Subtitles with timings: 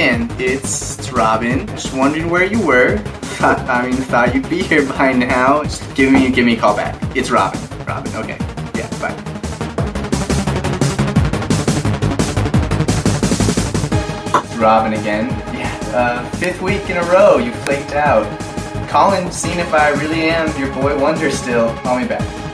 [0.00, 0.34] Batman.
[0.40, 1.66] It's, Robin.
[1.66, 3.02] Just wondering where you were.
[3.40, 5.62] I mean, thought you'd be here by now.
[5.64, 6.96] Just give me, give me a call back.
[7.14, 7.60] It's Robin.
[7.86, 8.14] Robin.
[8.16, 8.38] Okay.
[8.74, 8.88] Yeah.
[8.98, 9.14] Bye.
[14.42, 15.28] It's Robin again.
[15.54, 15.78] Yeah.
[15.92, 18.24] Uh, fifth week in a row, you flaked out.
[18.88, 21.74] Calling, seeing if I really am your boy wonder still.
[21.78, 22.49] Call me back.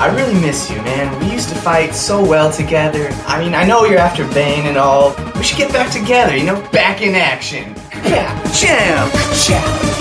[0.00, 1.06] I really miss you, man.
[1.20, 3.10] We used to fight so well together.
[3.26, 5.14] I mean, I know you're after Bane and all.
[5.36, 7.74] We should get back together, you know, back in action.
[8.04, 9.10] Yeah, jam,
[9.44, 10.00] jam.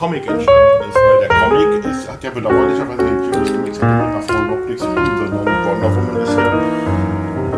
[0.00, 0.30] Comic ist?
[0.48, 3.10] Weil der Comic ist, hat ja bedauerlicherweise
[4.78, 6.46] sondern Wonder Woman ist ja,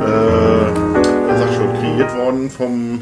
[0.01, 0.72] äh,
[1.93, 3.01] er kreiert worden vom,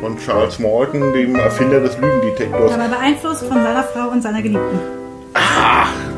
[0.00, 2.72] von Charles Morton, dem Erfinder des Lügendetektors.
[2.72, 4.80] Aber beeinflusst von seiner Frau und seiner Geliebten.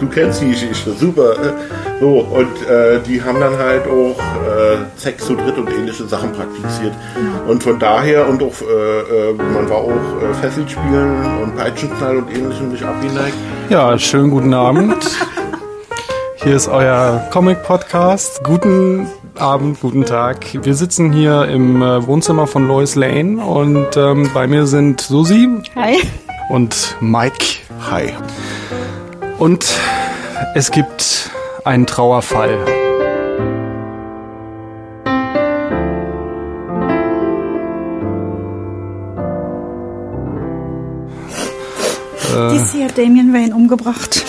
[0.00, 1.34] Du kennst die Geschichte, super.
[2.00, 6.33] So, und äh, die haben dann halt auch äh, Sex zu dritt und ähnliche Sachen
[6.33, 6.92] praktiziert.
[7.47, 12.30] Und von daher, und auch, äh, äh, man war auch äh, Fesselspielen und Peitschenknall und
[12.30, 13.36] ähnlichem nicht abgeneigt.
[13.69, 14.96] Ja, schönen guten Abend.
[16.36, 18.42] Hier ist euer Comic-Podcast.
[18.42, 19.06] Guten
[19.38, 20.64] Abend, guten Tag.
[20.64, 25.48] Wir sitzen hier im äh, Wohnzimmer von Lois Lane und ähm, bei mir sind Susi
[25.74, 25.96] Hi.
[26.50, 27.44] und Mike.
[27.90, 28.12] Hi.
[29.38, 29.66] Und
[30.55, 31.30] es gibt
[31.64, 32.64] einen Trauerfall.
[42.50, 44.24] DC hat Damian Wayne umgebracht.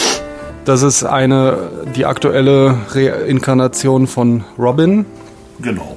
[0.66, 5.06] Das ist eine, die aktuelle Reinkarnation von Robin.
[5.60, 5.96] Genau.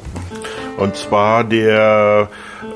[0.76, 2.28] Und zwar der,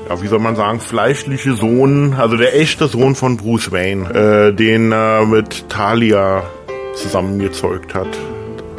[0.09, 4.53] ja, wie soll man sagen, fleischliche Sohn, also der echte Sohn von Bruce Wayne, äh,
[4.53, 6.41] den er mit Talia
[6.95, 8.09] zusammengezeugt hat.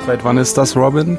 [0.06, 1.18] Seit wann ist das Robin?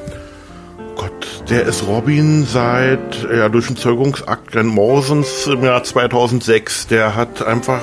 [1.49, 6.87] Der ist Robin seit, ja, durch den Zeugungsakt Grant Morrisons im Jahr 2006.
[6.87, 7.81] Der hat einfach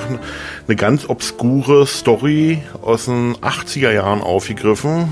[0.67, 5.09] eine ganz obskure Story aus den 80er Jahren aufgegriffen,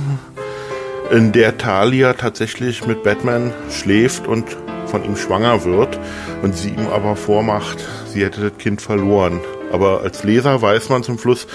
[1.12, 4.46] in der Talia tatsächlich mit Batman schläft und
[4.86, 5.98] von ihm schwanger wird
[6.42, 9.40] und sie ihm aber vormacht, sie hätte das Kind verloren.
[9.72, 11.48] Aber als Leser weiß man zum Schluss,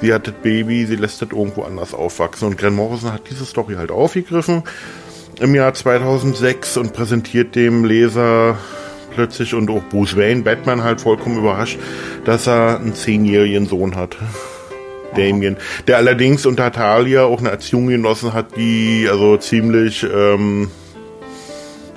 [0.00, 2.48] sie hat das Baby, sie lässt das irgendwo anders aufwachsen.
[2.48, 4.64] Und Grant Morrison hat diese Story halt aufgegriffen
[5.40, 8.58] im Jahr 2006 und präsentiert dem Leser
[9.14, 11.78] plötzlich und auch Bruce Wayne, Batman halt vollkommen überrascht,
[12.24, 14.16] dass er einen zehnjährigen Sohn hat.
[15.16, 15.56] Damien,
[15.88, 20.70] der allerdings unter Talia auch eine Erziehung genossen hat, die also ziemlich ähm,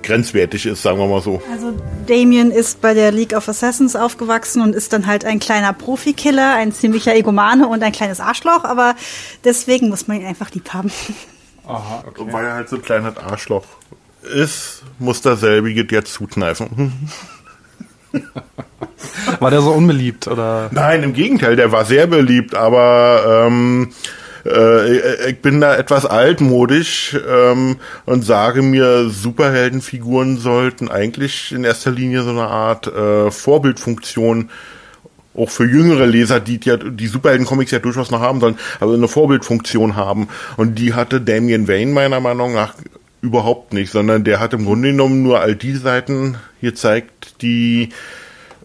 [0.02, 1.42] grenzwertig ist, sagen wir mal so.
[1.52, 1.74] Also
[2.08, 6.56] Damien ist bei der League of Assassins aufgewachsen und ist dann halt ein kleiner Profikiller,
[6.56, 8.96] ein ziemlicher Egomane und ein kleines Arschloch, aber
[9.44, 10.92] deswegen muss man ihn einfach lieb haben.
[11.66, 13.66] Aha, Und weil er halt so ein kleines Arschloch
[14.36, 17.10] ist, muss derselbige jetzt zukneifen.
[19.40, 20.70] War der so unbeliebt oder?
[20.72, 23.92] Nein, im Gegenteil, der war sehr beliebt, aber ähm,
[24.46, 31.92] äh, ich bin da etwas altmodisch ähm, und sage mir, Superheldenfiguren sollten eigentlich in erster
[31.92, 34.50] Linie so eine Art äh, Vorbildfunktion
[35.36, 39.08] auch für jüngere Leser, die ja die Superhelden-Comics ja durchaus noch haben sollen, aber eine
[39.08, 40.28] Vorbildfunktion haben.
[40.58, 42.76] Und die hatte Damian Wayne meiner Meinung nach
[43.22, 47.90] überhaupt nicht, sondern der hat im Grunde genommen nur all die Seiten gezeigt, die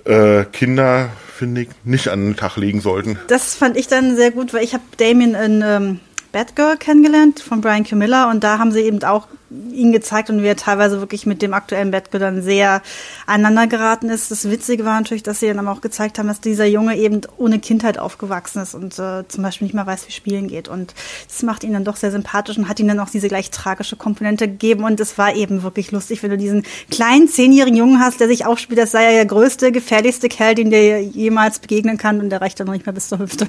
[0.04, 3.18] äh, Kinder, finde ich, nicht an den Tag legen sollten.
[3.28, 6.00] Das fand ich dann sehr gut, weil ich habe Damien in ähm,
[6.32, 7.86] Batgirl kennengelernt von Brian.
[7.92, 11.40] Miller und da haben sie eben auch ihn gezeigt und wie er teilweise wirklich mit
[11.40, 12.82] dem aktuellen Batgirl dann sehr
[13.26, 14.30] aneinander geraten ist.
[14.30, 17.22] Das Witzige war natürlich, dass sie dann aber auch gezeigt haben, dass dieser Junge eben
[17.38, 20.68] ohne Kindheit aufgewachsen ist und äh, zum Beispiel nicht mal weiß, wie Spielen geht.
[20.68, 20.92] Und
[21.26, 23.96] das macht ihn dann doch sehr sympathisch und hat ihm dann auch diese gleich tragische
[23.96, 24.84] Komponente gegeben.
[24.84, 28.44] Und es war eben wirklich lustig, wenn du diesen kleinen zehnjährigen Jungen hast, der sich
[28.44, 32.42] aufspielt, das sei ja der größte, gefährlichste Kerl, den dir jemals begegnen kann und der
[32.42, 33.48] reicht dann noch nicht mehr bis zur Hüfte.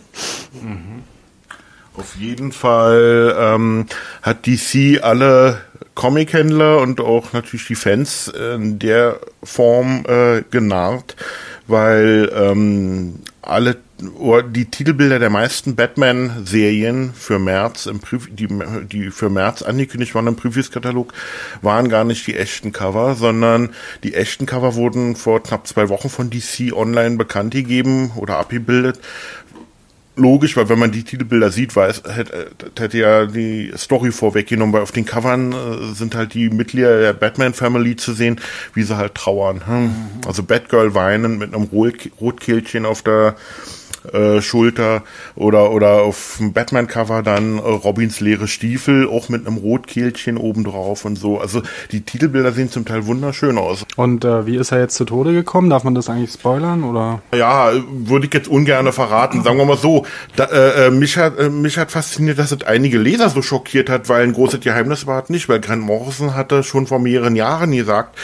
[1.99, 3.85] Auf jeden Fall ähm,
[4.21, 5.59] hat DC alle
[5.95, 11.17] Comic-Händler und auch natürlich die Fans in der Form äh, genarrt,
[11.67, 13.75] weil ähm, alle
[14.17, 18.47] oder die Titelbilder der meisten Batman-Serien für März, im Pre die,
[18.89, 21.11] die für März angekündigt waren im Previews-Katalog,
[21.61, 23.71] waren gar nicht die echten Cover, sondern
[24.03, 28.99] die echten Cover wurden vor knapp zwei Wochen von DC online bekannt gegeben oder abgebildet
[30.19, 34.81] logisch, weil wenn man die Titelbilder sieht, weiß, hätte, hätte ja die Story vorweggenommen, weil
[34.81, 38.39] auf den Covern äh, sind halt die Mitglieder der Batman Family zu sehen,
[38.73, 39.65] wie sie halt trauern.
[39.65, 39.95] Hm?
[40.27, 43.35] Also Batgirl weinen mit einem Rot Rotkehlchen auf der
[44.13, 45.03] äh, Schulter
[45.35, 51.05] oder oder auf dem Batman-Cover dann äh, Robins leere Stiefel, auch mit einem Rotkehlchen obendrauf
[51.05, 51.39] und so.
[51.39, 51.61] Also
[51.91, 53.85] die Titelbilder sehen zum Teil wunderschön aus.
[53.95, 55.69] Und äh, wie ist er jetzt zu Tode gekommen?
[55.69, 57.21] Darf man das eigentlich spoilern oder?
[57.33, 59.43] Ja, würde ich jetzt ungern verraten.
[59.43, 60.05] Sagen wir mal so,
[60.35, 63.89] da, äh, äh, mich hat äh, mich hat fasziniert, dass es einige Leser so schockiert
[63.89, 67.35] hat, weil ein großes Geheimnis war es nicht, weil Grant Morrison hatte schon vor mehreren
[67.35, 68.17] Jahren gesagt,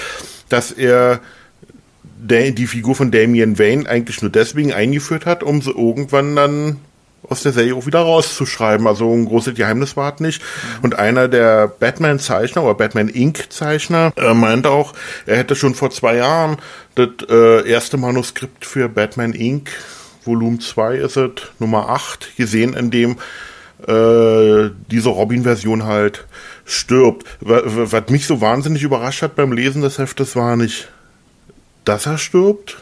[0.50, 1.20] dass er
[2.18, 6.78] die Figur von Damian Wayne eigentlich nur deswegen eingeführt hat, um sie irgendwann dann
[7.30, 8.88] aus der Serie auch wieder rauszuschreiben.
[8.88, 10.42] Also ein großes Geheimnis war es nicht.
[10.82, 14.94] Und einer der Batman-Zeichner oder Batman Inc.-Zeichner äh, meinte auch,
[15.26, 16.58] er hätte schon vor zwei Jahren
[16.96, 19.72] das äh, erste Manuskript für Batman Inc.
[20.24, 23.18] Volume 2 ist es, Nummer 8, gesehen, in dem
[23.88, 26.26] äh, diese Robin-Version halt
[26.66, 27.28] stirbt.
[27.42, 30.88] Was mich so wahnsinnig überrascht hat beim Lesen des Heftes war nicht,
[31.86, 32.78] dass er stirbt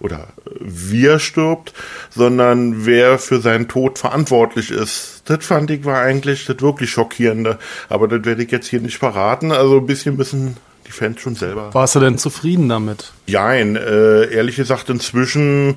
[0.00, 0.28] oder
[0.58, 1.74] wie er stirbt,
[2.08, 5.22] sondern wer für seinen Tod verantwortlich ist.
[5.26, 7.58] Das fand ich war eigentlich das wirklich schockierende.
[7.88, 9.52] Aber das werde ich jetzt hier nicht verraten.
[9.52, 10.56] Also ein bisschen müssen
[10.86, 11.72] die Fans schon selber.
[11.74, 13.12] Warst du denn zufrieden damit?
[13.26, 15.76] Jein, äh, ehrlich gesagt, inzwischen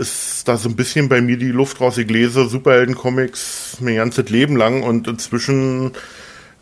[0.00, 1.98] ist da so ein bisschen bei mir die Luft raus.
[1.98, 5.92] Ich lese Superhelden-Comics mein ganzes Leben lang und inzwischen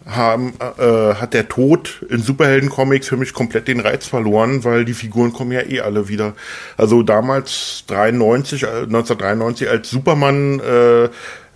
[0.07, 4.95] haben, äh, hat der Tod in Superhelden-Comics für mich komplett den Reiz verloren, weil die
[4.95, 6.35] Figuren kommen ja eh alle wieder.
[6.77, 11.05] Also damals 93, äh, 1993, als Superman äh,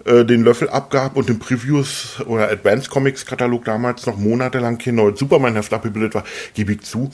[0.04, 4.96] äh, den Löffel abgab und im Previews oder Advanced Comics Katalog damals noch monatelang kein
[4.96, 6.24] neues Superman-Heft abgebildet war,
[6.54, 7.10] gebe ich zu,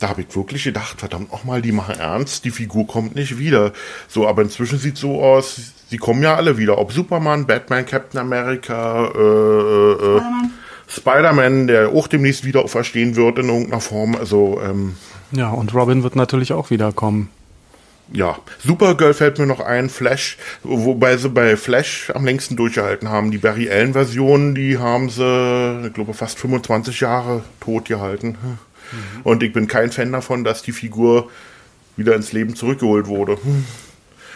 [0.00, 3.72] da habe ich wirklich gedacht, verdammt nochmal, die machen ernst, die Figur kommt nicht wieder.
[4.08, 6.78] So, aber inzwischen sieht so aus, sie kommen ja alle wieder.
[6.78, 10.20] Ob Superman, Batman, Captain America, äh, äh,
[10.88, 14.14] Spider-Man, der auch demnächst wieder auferstehen wird in irgendeiner Form.
[14.16, 14.96] Also, ähm,
[15.30, 17.30] Ja, und Robin wird natürlich auch wiederkommen.
[18.12, 18.36] ja.
[18.64, 23.30] Supergirl fällt mir noch ein, Flash, wobei sie bei Flash am längsten durchgehalten haben.
[23.30, 28.36] Die Barry Allen-Version, die haben sie, ich glaube, fast 25 Jahre tot gehalten.
[29.24, 31.30] Und ich bin kein Fan davon, dass die Figur
[31.96, 33.38] wieder ins Leben zurückgeholt wurde.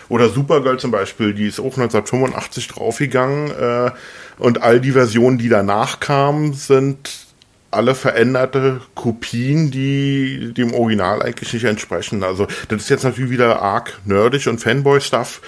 [0.09, 3.91] Oder Supergirl zum Beispiel, die ist auch 1985 draufgegangen äh,
[4.39, 7.27] und all die Versionen, die danach kamen, sind
[7.71, 12.23] alle veränderte Kopien, die dem Original eigentlich nicht entsprechen.
[12.23, 15.41] Also das ist jetzt natürlich wieder arg nerdig und Fanboy-Stuff,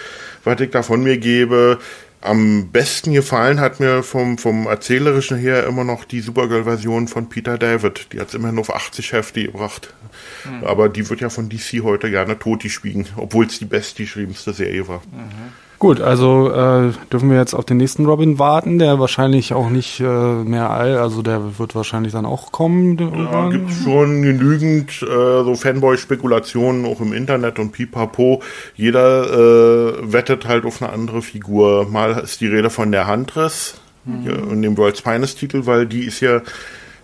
[0.45, 1.79] was ich da von mir gebe.
[2.21, 7.57] Am besten gefallen hat mir vom, vom Erzählerischen her immer noch die Supergirl-Version von Peter
[7.57, 8.09] David.
[8.13, 9.95] Die hat es immerhin auf 80 Hefte gebracht.
[10.63, 15.01] Aber die wird ja von DC heute gerne totgeschwiegen, obwohl es die bestgeschriebenste Serie war.
[15.79, 20.01] Gut, also äh, dürfen wir jetzt auf den nächsten Robin warten, der wahrscheinlich auch nicht
[20.01, 22.97] äh, mehr all, also der wird wahrscheinlich dann auch kommen.
[22.97, 23.51] Da irgendwann.
[23.53, 25.07] gibt es schon genügend äh,
[25.45, 28.43] so Fanboy-Spekulationen auch im Internet und pipapo.
[28.75, 31.87] Jeder äh, wettet halt auf eine andere Figur.
[31.89, 33.81] Mal ist die Rede von der Huntress
[34.23, 36.41] hier in dem World's Finest Titel, weil die ist ja,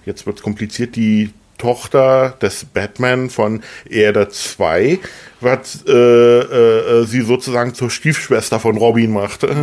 [0.06, 4.98] jetzt wird's kompliziert, die Tochter des Batman von Erde 2,
[5.40, 9.54] was äh, äh, sie sozusagen zur Stiefschwester von Robin macht, äh,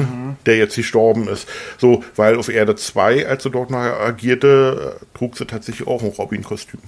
[0.45, 1.47] der jetzt gestorben ist.
[1.77, 6.01] So, weil auf Erde 2, als sie dort noch agierte, äh, trug sie tatsächlich auch
[6.01, 6.79] ein Robin-Kostüm.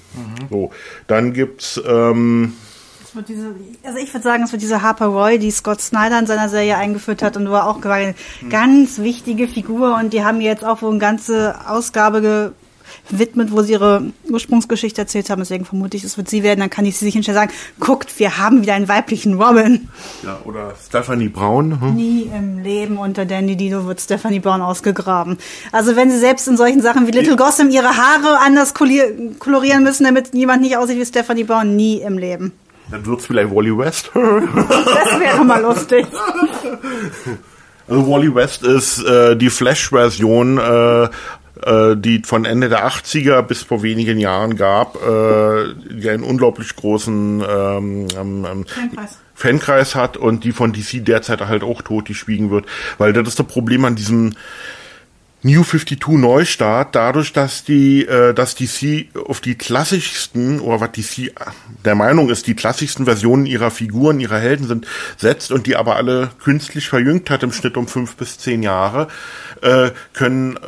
[0.50, 0.71] So,
[1.07, 2.53] dann gibt's ähm,
[3.21, 3.53] diese,
[3.83, 6.77] also ich würde sagen, es wird diese Harper Roy, die Scott Snyder in seiner Serie
[6.77, 8.15] eingeführt hat und war auch eine
[8.50, 12.53] ganz wichtige Figur und die haben jetzt auch wohl eine ganze Ausgabe
[13.10, 15.41] gewidmet, wo sie ihre Ursprungsgeschichte erzählt haben.
[15.41, 16.60] Deswegen vermute ich, es wird sie werden.
[16.60, 19.89] Dann kann ich sie sich hinstellen sagen, guckt, wir haben wieder einen weiblichen Robin.
[20.24, 21.81] ja, oder Stephanie Braun.
[21.81, 21.95] Hm?
[21.95, 25.38] Nie im Leben unter Danny Dino wird Stephanie Brown ausgegraben.
[25.72, 30.03] Also wenn sie selbst in solchen Sachen wie Little Gotham ihre Haare anders kolorieren müssen,
[30.03, 32.53] damit jemand nicht aussieht wie Stephanie Brown, nie im Leben.
[32.91, 34.12] Dann wird's vielleicht Wally West.
[34.13, 36.05] Das wäre mal lustig.
[37.88, 41.10] Also Wally West ist äh, die Flash-Version, äh,
[41.65, 46.75] äh, die von Ende der 80er bis vor wenigen Jahren gab, äh, die einen unglaublich
[46.75, 49.17] großen ähm, ähm, ähm, Fankreis.
[49.36, 52.65] Fankreis hat und die von DC derzeit halt auch tot geschwiegen wird.
[52.98, 54.36] Weil das ist das Problem an diesem
[55.46, 61.34] New 52 Neustart, dadurch, dass die, äh, dass DC auf die klassischsten, oder was DC
[61.84, 65.98] der Meinung ist, die klassischsten Versionen ihrer Figuren, ihrer Helden sind, setzt und die aber
[65.98, 69.10] alle künstlich verjüngt hat im Schnitt um fünf bis zehn Jahre,
[69.62, 70.60] äh, können äh,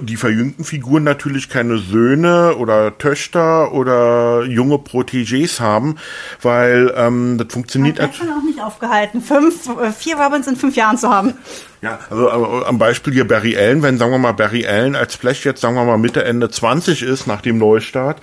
[0.00, 5.96] die verjüngten Figuren natürlich keine Söhne oder Töchter oder junge Protégés haben,
[6.42, 10.76] weil ähm, das funktioniert Hat schon auch nicht aufgehalten, fünf, äh, vier Robins in fünf
[10.76, 11.34] Jahren zu haben.
[11.84, 12.30] Ja, also
[12.64, 15.74] am Beispiel hier Barry Allen, wenn sagen wir mal Barry Allen als Flash jetzt sagen
[15.74, 18.22] wir mal Mitte Ende 20 ist nach dem Neustart,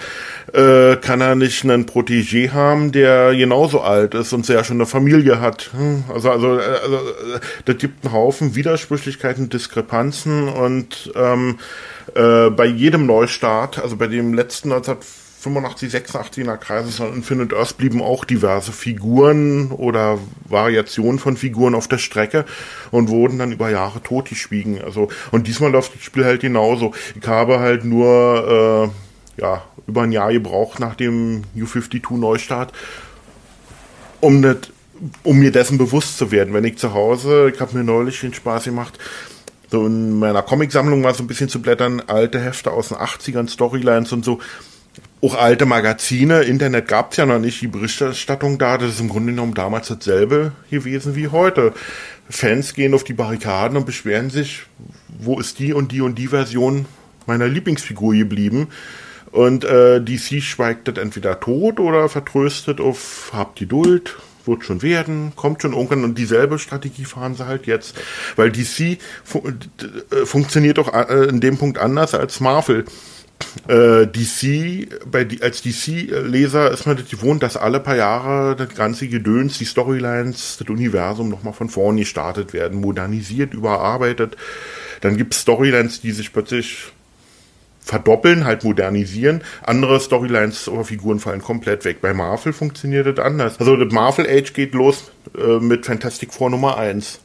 [0.52, 4.88] äh, kann er nicht einen Protégé haben, der genauso alt ist und sehr schon eine
[4.88, 5.70] Familie hat.
[5.78, 11.60] Hm, also also, äh, also äh, das gibt einen Haufen Widersprüchlichkeiten, Diskrepanzen und ähm,
[12.16, 14.98] äh, bei jedem Neustart, also bei dem letzten 19
[15.42, 21.36] 85, 86 in der Crisis on Infinite Earth blieben auch diverse Figuren oder Variationen von
[21.36, 22.46] Figuren auf der Strecke
[22.92, 24.82] und wurden dann über Jahre totgeschwiegen.
[24.84, 26.94] Also, und diesmal läuft das Spiel halt genauso.
[27.20, 28.92] Ich habe halt nur,
[29.38, 32.72] äh, ja, über ein Jahr gebraucht nach dem U52 Neustart,
[34.20, 34.58] um das,
[35.24, 36.54] um mir dessen bewusst zu werden.
[36.54, 39.00] Wenn ich zu Hause, ich habe mir neulich den Spaß gemacht,
[39.72, 43.50] so in meiner Comicsammlung mal so ein bisschen zu blättern, alte Hefte aus den 80ern,
[43.50, 44.40] Storylines und so
[45.22, 49.32] auch alte Magazine, Internet gab's ja noch nicht, die Berichterstattung da, das ist im Grunde
[49.32, 51.74] genommen damals dasselbe gewesen wie heute.
[52.30, 54.64] Fans gehen auf die Barrikaden und beschweren sich,
[55.08, 56.86] wo ist die und die und die Version
[57.28, 58.70] meiner Lieblingsfigur geblieben.
[59.32, 65.34] Und äh, DC schweigt das entweder tot oder vertröstet auf habt Geduld, wird schon werden,
[65.36, 67.96] kommt schon irgendwann und dieselbe Strategie fahren sie halt jetzt.
[68.36, 72.86] Weil DC fu äh, funktioniert auch äh, in dem Punkt anders als Marvel
[73.68, 79.58] äh, DC, bei, als DC-Leser ist man gewohnt, dass alle paar Jahre das ganze Gedöns,
[79.58, 84.38] die Storylines, das Universum nochmal von vorne gestartet werden, modernisiert, überarbeitet.
[85.02, 86.92] Dann gibt es Storylines, die sich plötzlich
[87.82, 89.44] verdoppeln, halt modernisieren.
[89.64, 91.98] Andere Storylines oder Figuren fallen komplett weg.
[92.02, 93.60] Bei Marvel funktioniert das anders.
[93.60, 97.20] Also das Marvel Age geht los äh, mit Fantastic Four Nummer 1.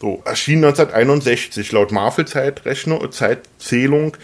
[0.00, 1.72] So, erschien 1961.
[1.72, 4.16] Laut Marvel-Zeitrechnung, Zeitzählung,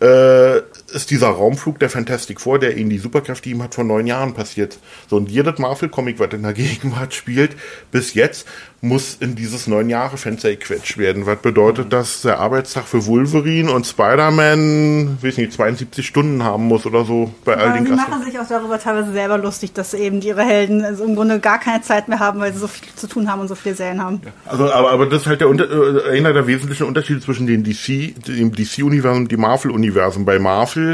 [0.00, 0.60] äh,
[0.96, 4.34] ist dieser Raumflug der Fantastic Four, der ihnen die Superkräfte ihm hat, vor neun Jahren
[4.34, 4.78] passiert.
[5.08, 7.56] So, und jedes Marvel-Comic, was in der Gegenwart spielt,
[7.92, 8.46] bis jetzt,
[8.80, 11.26] muss in dieses neun Jahre Fenster gequetscht werden.
[11.26, 16.86] Was bedeutet, dass der Arbeitstag für Wolverine und Spider-Man, weiß nicht, 72 Stunden haben muss
[16.86, 20.20] oder so bei all den Die machen sich auch darüber teilweise selber lustig, dass eben
[20.20, 23.06] ihre Helden also im Grunde gar keine Zeit mehr haben, weil sie so viel zu
[23.06, 24.20] tun haben und so viele Serien haben.
[24.24, 24.32] Ja.
[24.44, 28.14] Also, aber, aber das ist halt der, äh, einer der wesentlichen Unterschiede zwischen den DC,
[28.26, 30.24] dem DC-Universum und dem Marvel-Universum.
[30.24, 30.85] Bei Marvel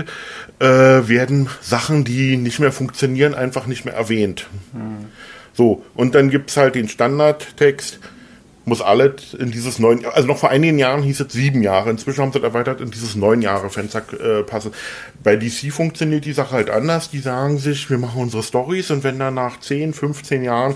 [0.58, 4.46] äh, werden Sachen, die nicht mehr funktionieren, einfach nicht mehr erwähnt.
[4.72, 5.06] Hm.
[5.54, 8.00] So, und dann gibt's halt den Standardtext,
[8.64, 12.22] muss alles in dieses neun, also noch vor einigen Jahren hieß es sieben Jahre, inzwischen
[12.22, 14.72] haben sie es erweitert in dieses neun Jahre Fenster äh, passen.
[15.22, 19.04] Bei DC funktioniert die Sache halt anders, die sagen sich, wir machen unsere Stories und
[19.04, 20.74] wenn dann nach 10, 15 Jahren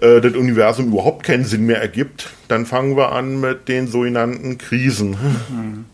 [0.00, 4.58] äh, das Universum überhaupt keinen Sinn mehr ergibt, dann fangen wir an mit den sogenannten
[4.58, 5.10] Krisen.
[5.10, 5.84] Mhm.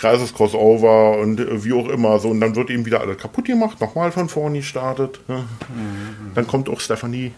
[0.00, 2.30] Kreises-Crossover und äh, wie auch immer so.
[2.30, 5.20] Und dann wird eben wieder alles kaputt gemacht, nochmal von vorne gestartet.
[5.28, 6.34] Mhm.
[6.34, 7.32] Dann kommt auch Stephanie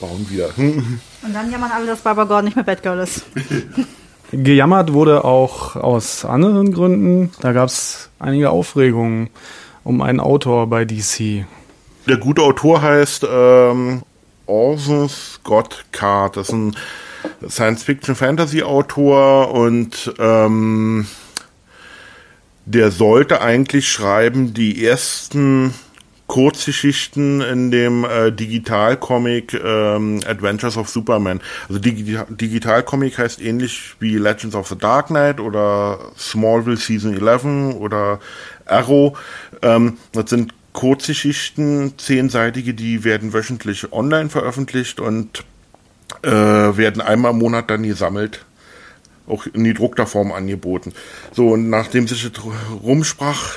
[0.00, 0.48] Baum wieder.
[0.56, 3.24] Und dann jammern alle, dass Barbara Gordon nicht mehr Batgirl ist.
[4.32, 7.32] Gejammert wurde auch aus anderen Gründen.
[7.40, 9.28] Da gab es einige Aufregungen
[9.84, 11.44] um einen Autor bei DC.
[12.08, 14.02] Der gute Autor heißt ähm,
[14.46, 16.36] Orson Scott Card.
[16.36, 16.76] Das ist ein
[17.46, 21.06] Science-Fiction-Fantasy-Autor und ähm,
[22.66, 25.74] der sollte eigentlich schreiben die ersten
[26.30, 31.40] Kurzgeschichten in dem äh, Digitalcomic ähm, Adventures of Superman.
[31.68, 37.74] Also Digi Digitalcomic heißt ähnlich wie Legends of the Dark Knight oder Smallville Season 11
[37.80, 38.20] oder
[38.66, 39.18] Arrow.
[39.62, 45.42] Ähm, das sind Kurzgeschichten, zehnseitige, die werden wöchentlich online veröffentlicht und
[46.22, 48.44] äh, werden einmal im Monat dann gesammelt
[49.30, 50.92] auch in gedruckter Form angeboten.
[51.32, 52.30] So, und nachdem sich
[52.82, 53.54] rumsprach,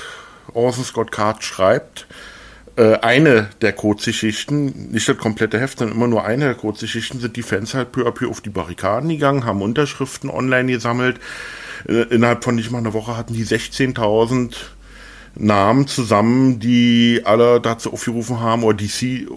[0.53, 2.08] Orson Scott Card schreibt,
[2.75, 7.36] äh, eine der Kurzgeschichten, nicht das komplette Heft, sondern immer nur eine der Kurzgeschichten, sind
[7.36, 11.20] die Fans halt peu à peu auf die Barrikaden gegangen, haben Unterschriften online gesammelt.
[11.88, 14.56] Äh, innerhalb von nicht mal einer Woche hatten die 16.000
[15.36, 19.28] Namen zusammen, die alle dazu aufgerufen haben oder DC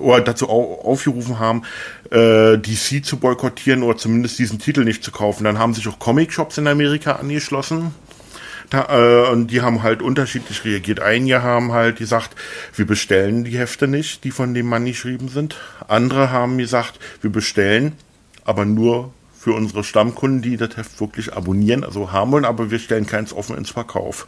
[0.00, 1.62] oder dazu aufgerufen haben,
[2.10, 5.44] äh, DC zu boykottieren oder zumindest diesen Titel nicht zu kaufen.
[5.44, 7.94] Dann haben sich auch Comic-Shops in Amerika angeschlossen.
[8.70, 10.98] Da, äh, und die haben halt unterschiedlich reagiert.
[10.98, 12.34] Einige haben halt gesagt,
[12.74, 15.56] wir bestellen die Hefte nicht, die von dem Mann geschrieben sind.
[15.86, 17.92] Andere haben gesagt, wir bestellen,
[18.44, 22.80] aber nur für unsere Stammkunden, die das Heft wirklich abonnieren, also haben wollen, aber wir
[22.80, 24.26] stellen keins offen ins Verkauf.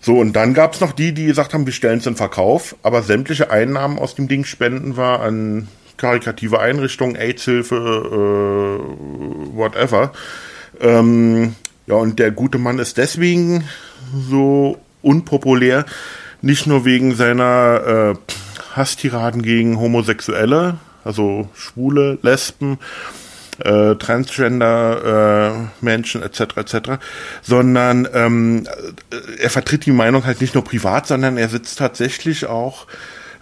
[0.00, 2.74] So, und dann gab es noch die, die gesagt haben, wir stellen es in Verkauf,
[2.82, 10.12] aber sämtliche Einnahmen aus dem Ding spenden wir an karikative Einrichtungen, AIDS-Hilfe, äh, whatever.
[10.80, 11.54] Ähm,
[11.86, 13.64] ja, und der gute Mann ist deswegen
[14.28, 15.84] so unpopulär,
[16.40, 18.34] nicht nur wegen seiner äh,
[18.74, 22.78] Hasstiraden gegen Homosexuelle, also Schwule, Lesben,
[23.64, 26.40] äh, Transgender-Menschen äh, etc.
[26.56, 26.76] etc.,
[27.42, 28.66] sondern ähm,
[29.10, 32.86] äh, er vertritt die Meinung halt nicht nur privat, sondern er sitzt tatsächlich auch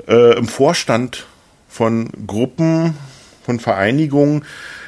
[0.07, 1.27] äh, im Vorstand
[1.69, 2.97] von Gruppen,
[3.45, 4.45] von Vereinigungen,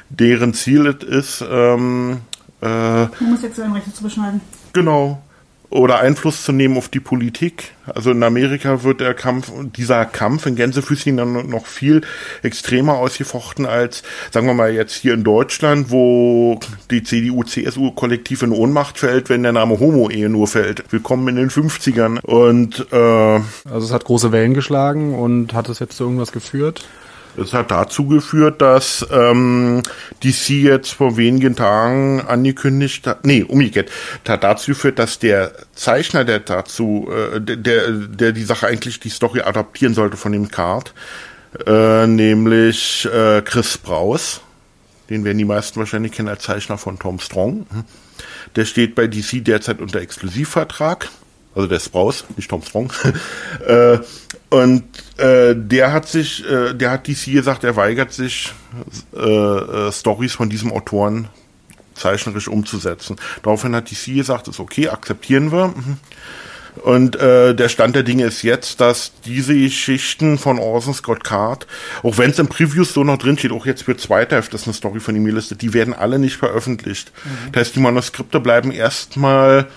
[0.09, 2.23] deren Ziel es ist, ähm,
[2.61, 4.41] äh, Homosexuellenrechte zu beschneiden.
[4.73, 5.23] Genau
[5.71, 7.73] oder Einfluss zu nehmen auf die Politik.
[7.87, 12.03] Also in Amerika wird der Kampf, dieser Kampf in Gänsefüßchen dann noch viel
[12.43, 16.59] extremer ausgefochten als, sagen wir mal jetzt hier in Deutschland, wo
[16.91, 20.93] die CDU, CSU kollektiv in Ohnmacht fällt, wenn der Name Homo-Ehe nur fällt.
[20.93, 22.21] Willkommen in den 50ern.
[22.21, 26.85] Und äh, also es hat große Wellen geschlagen und hat es jetzt zu irgendwas geführt?
[27.41, 29.83] Es hat dazu geführt, dass ähm,
[30.23, 33.91] DC jetzt vor wenigen Tagen angekündigt hat, nee, umgekehrt,
[34.29, 39.09] hat dazu geführt, dass der Zeichner, der dazu, äh, der, der die Sache eigentlich die
[39.09, 40.93] Story adaptieren sollte von dem Card,
[41.67, 44.43] äh, nämlich äh, Chris Braus,
[45.09, 47.67] den werden die meisten wahrscheinlich kennen als Zeichner von Tom Strong.
[48.55, 51.09] Der steht bei DC derzeit unter Exklusivvertrag
[51.55, 52.93] also der Sprouse, nicht Tom Strong.
[53.67, 53.99] äh,
[54.51, 54.85] und
[55.17, 58.53] äh, der hat sich, äh, der hat DC gesagt, er weigert sich,
[59.15, 61.29] äh, äh, Stories von diesem Autoren
[61.95, 63.17] zeichnerisch umzusetzen.
[63.43, 65.69] Daraufhin hat DC gesagt, ist okay, akzeptieren wir.
[65.69, 65.99] Mhm.
[66.83, 71.67] Und äh, der Stand der Dinge ist jetzt, dass diese Geschichten von Orson Scott Card,
[72.03, 74.67] auch wenn es im Previews so noch drin steht, auch jetzt für zweite Hälfte ist
[74.67, 77.13] eine Story von ihm gelistet, die werden alle nicht veröffentlicht.
[77.25, 77.53] Mhm.
[77.53, 79.69] Das heißt, die Manuskripte bleiben erstmal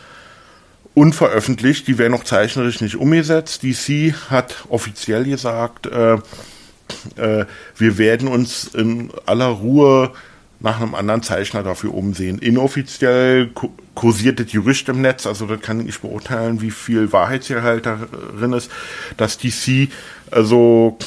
[0.94, 3.64] unveröffentlicht, die werden noch zeichnerisch nicht umgesetzt.
[3.64, 6.18] DC hat offiziell gesagt, äh,
[7.16, 7.46] äh,
[7.76, 10.12] wir werden uns in aller Ruhe
[10.60, 12.40] nach einem anderen Zeichner dafür umsehen.
[12.40, 13.52] Inoffiziell
[13.96, 18.72] kursiert das Gerücht im Netz, also das kann ich beurteilen, wie viel Wahrheitsgehalt darin ist,
[19.18, 19.90] dass DC
[20.34, 20.98] also,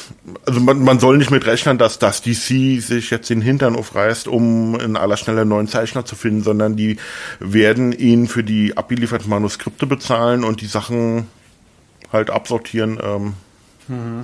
[0.45, 4.27] also man, man soll nicht mit rechnen, dass das DC sich jetzt den Hintern aufreißt,
[4.27, 6.97] um in aller Schnelle einen neuen Zeichner zu finden, sondern die
[7.39, 11.27] werden ihn für die abgelieferten Manuskripte bezahlen und die Sachen
[12.11, 12.99] halt absortieren.
[13.03, 13.33] Ähm,
[13.87, 14.23] mhm.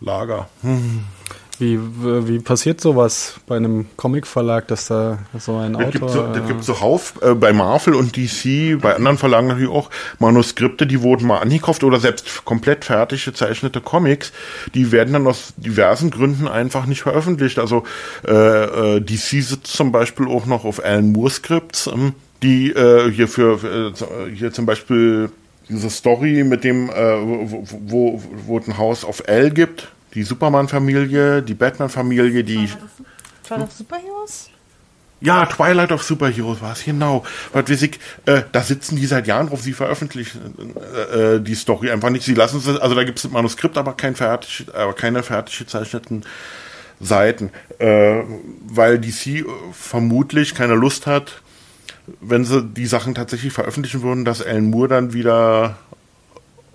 [0.00, 0.48] Lager.
[0.62, 1.04] Mhm.
[1.60, 5.88] Wie, wie passiert sowas bei einem Comicverlag, dass da so ein Autor...
[5.88, 9.48] Es gibt so, das gibt so Hauf äh, bei Marvel und DC, bei anderen Verlagen
[9.48, 14.32] natürlich auch Manuskripte, die wurden mal angekauft oder selbst komplett fertig gezeichnete Comics,
[14.74, 17.58] die werden dann aus diversen Gründen einfach nicht veröffentlicht.
[17.58, 17.82] Also
[18.26, 23.10] äh, äh, DC sitzt zum Beispiel auch noch auf Alan Moore Scripts, ähm, die äh,
[23.10, 25.30] hier für äh, hier zum Beispiel
[25.68, 30.22] diese Story mit dem, äh, wo, wo, wo es ein Haus auf L gibt, die
[30.22, 32.68] Superman-Familie, die Batman-Familie, die.
[33.44, 34.50] Twilight of Superheroes?
[35.20, 37.24] Ja, Twilight of Superheroes war es, genau.
[37.52, 41.56] Was weiß ich, äh, da sitzen die seit Jahren drauf, sie veröffentlichen äh, äh die
[41.56, 42.24] Story einfach nicht.
[42.24, 45.58] Sie lassen es, also da gibt es ein Manuskript, aber kein fertig, aber keine fertig
[45.58, 46.24] gezeichneten
[47.00, 47.50] Seiten.
[47.78, 48.22] Äh,
[48.66, 51.42] weil DC äh, vermutlich keine Lust hat,
[52.20, 55.76] wenn sie die Sachen tatsächlich veröffentlichen würden, dass Alan Moore dann wieder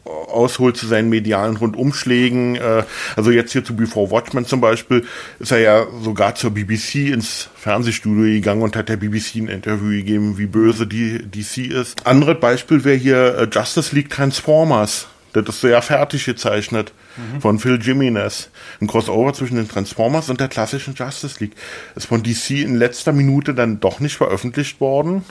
[0.05, 2.55] ausholt zu seinen medialen Rundumschlägen.
[2.55, 2.83] Äh,
[3.15, 5.05] also jetzt hier zu Before Watchmen zum Beispiel
[5.39, 9.91] ist er ja sogar zur BBC ins Fernsehstudio gegangen und hat der BBC ein Interview
[9.91, 12.05] gegeben, wie böse die DC ist.
[12.05, 15.07] Anderes Beispiel wäre hier äh, Justice League Transformers.
[15.31, 17.41] Das ist sehr fertig gezeichnet mhm.
[17.41, 18.49] von Phil Jimenez.
[18.79, 21.55] Ein Crossover zwischen den Transformers und der klassischen Justice League.
[21.95, 25.23] Ist von DC in letzter Minute dann doch nicht veröffentlicht worden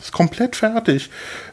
[0.00, 1.10] ist komplett fertig.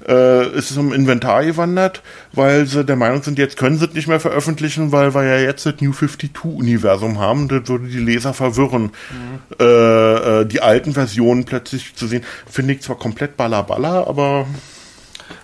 [0.08, 2.02] Äh, ist im Inventar gewandert,
[2.34, 5.38] weil sie der Meinung sind, jetzt können sie es nicht mehr veröffentlichen, weil wir ja
[5.38, 7.48] jetzt das New 52-Universum haben.
[7.48, 8.84] Das würde die Leser verwirren.
[8.84, 9.40] Mhm.
[9.60, 14.48] Äh, äh, die alten Versionen plötzlich zu sehen, finde ich zwar komplett ballerballer, aber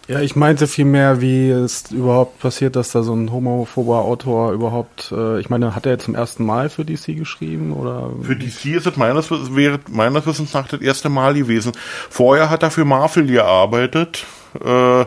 [0.07, 5.13] ja, ich meinte vielmehr, wie es überhaupt passiert, dass da so ein homophober Autor überhaupt,
[5.15, 8.09] äh, ich meine, hat er zum ersten Mal für DC geschrieben oder?
[8.21, 11.71] Für DC ist es meines, wäre meines Wissens nach das erste Mal gewesen.
[12.09, 14.25] Vorher hat er für Marvel gearbeitet.
[14.63, 15.05] Äh,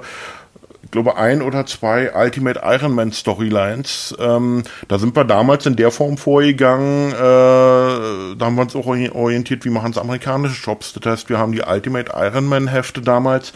[0.86, 4.14] ich glaube, ein oder zwei Ultimate Iron Man Storylines.
[4.20, 7.10] Ähm, da sind wir damals in der Form vorgegangen.
[7.10, 10.92] Äh, da haben wir uns auch orientiert, wie machen es amerikanische Shops.
[10.92, 13.52] Das heißt, wir haben die Ultimate Iron Man Hefte damals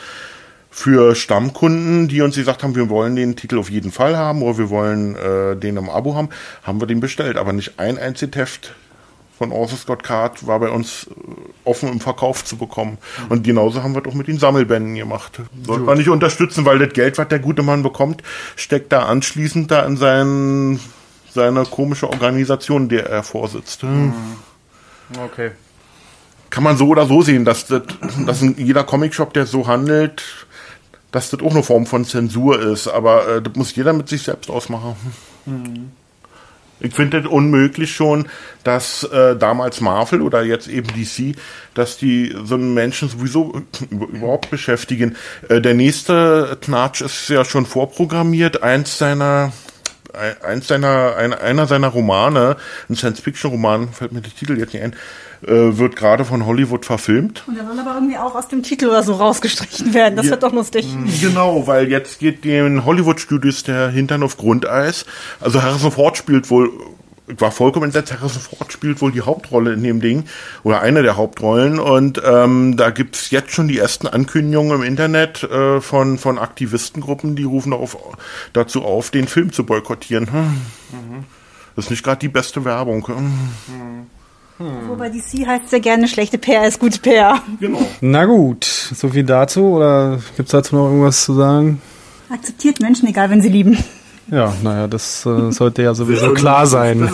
[0.71, 4.57] für Stammkunden, die uns gesagt haben, wir wollen den Titel auf jeden Fall haben oder
[4.57, 6.29] wir wollen äh, den im Abo haben,
[6.63, 7.37] haben wir den bestellt.
[7.37, 8.75] Aber nicht ein einziges Heft
[9.37, 12.99] von Arthur Scott Card war bei uns äh, offen im Verkauf zu bekommen.
[13.29, 15.41] Und genauso haben wir doch mit den Sammelbänden gemacht.
[15.67, 18.23] Sollte man nicht unterstützen, weil das Geld, was der gute Mann bekommt,
[18.55, 20.81] steckt da anschließend da in seinen,
[21.33, 23.83] seine komische Organisation, der er vorsitzt.
[23.83, 24.13] Hm.
[25.25, 25.51] Okay.
[26.51, 27.83] Kann man so oder so sehen, dass, das,
[28.27, 30.23] dass jeder Comicshop, der so handelt,
[31.13, 34.23] dass das auch eine Form von Zensur ist, aber äh, das muss jeder mit sich
[34.23, 34.95] selbst ausmachen.
[35.47, 35.91] Mhm.
[36.81, 38.27] Ich finde es unmöglich schon,
[38.65, 41.37] dass äh, damals Marvel oder jetzt eben DC,
[41.75, 45.17] dass die so einen Menschen sowieso überhaupt beschäftigen.
[45.49, 48.63] Äh, der nächste Knatsch ist ja schon vorprogrammiert.
[48.63, 49.53] Eins seiner
[50.43, 52.57] eins seiner, ein, einer seiner Romane,
[52.89, 54.93] ein Science-Fiction-Roman, fällt mir der Titel jetzt nicht ein,
[55.47, 57.45] äh, wird gerade von Hollywood verfilmt.
[57.47, 60.17] Und der soll aber irgendwie auch aus dem Titel oder so rausgestrichen werden.
[60.17, 60.33] Das Ja.
[60.33, 60.87] wird doch lustig.
[61.21, 65.07] Genau, weil jetzt geht den Hollywood-Studios der Hintern auf Grundeis.
[65.41, 66.71] Also Harrison Ford spielt wohl,
[67.33, 70.25] ich war vollkommen entsetzt, Harrison Ford spielt wohl die Hauptrolle in dem Ding
[70.63, 75.43] oder eine der Hauptrollen und ähm, da gibt's jetzt schon die ersten Ankündigungen im Internet
[75.45, 77.97] äh, von, von Aktivistengruppen, die rufen auf,
[78.53, 80.33] dazu auf, den Film zu boykottieren.
[80.33, 81.25] Hm.
[81.77, 83.07] Das ist nicht gerade die beste Werbung.
[83.07, 84.07] Hm.
[84.89, 87.41] Wobei DC heißt sehr gerne, schlechte PR ist gute PR.
[87.61, 87.81] Genau.
[88.03, 91.81] Na gut, so viel dazu oder gibt's dazu noch irgendwas zu sagen?
[92.29, 93.79] Akzeptiert Menschen, egal wenn sie lieben.
[94.31, 97.11] Ja, naja, das äh, sollte ja sowieso klar sein.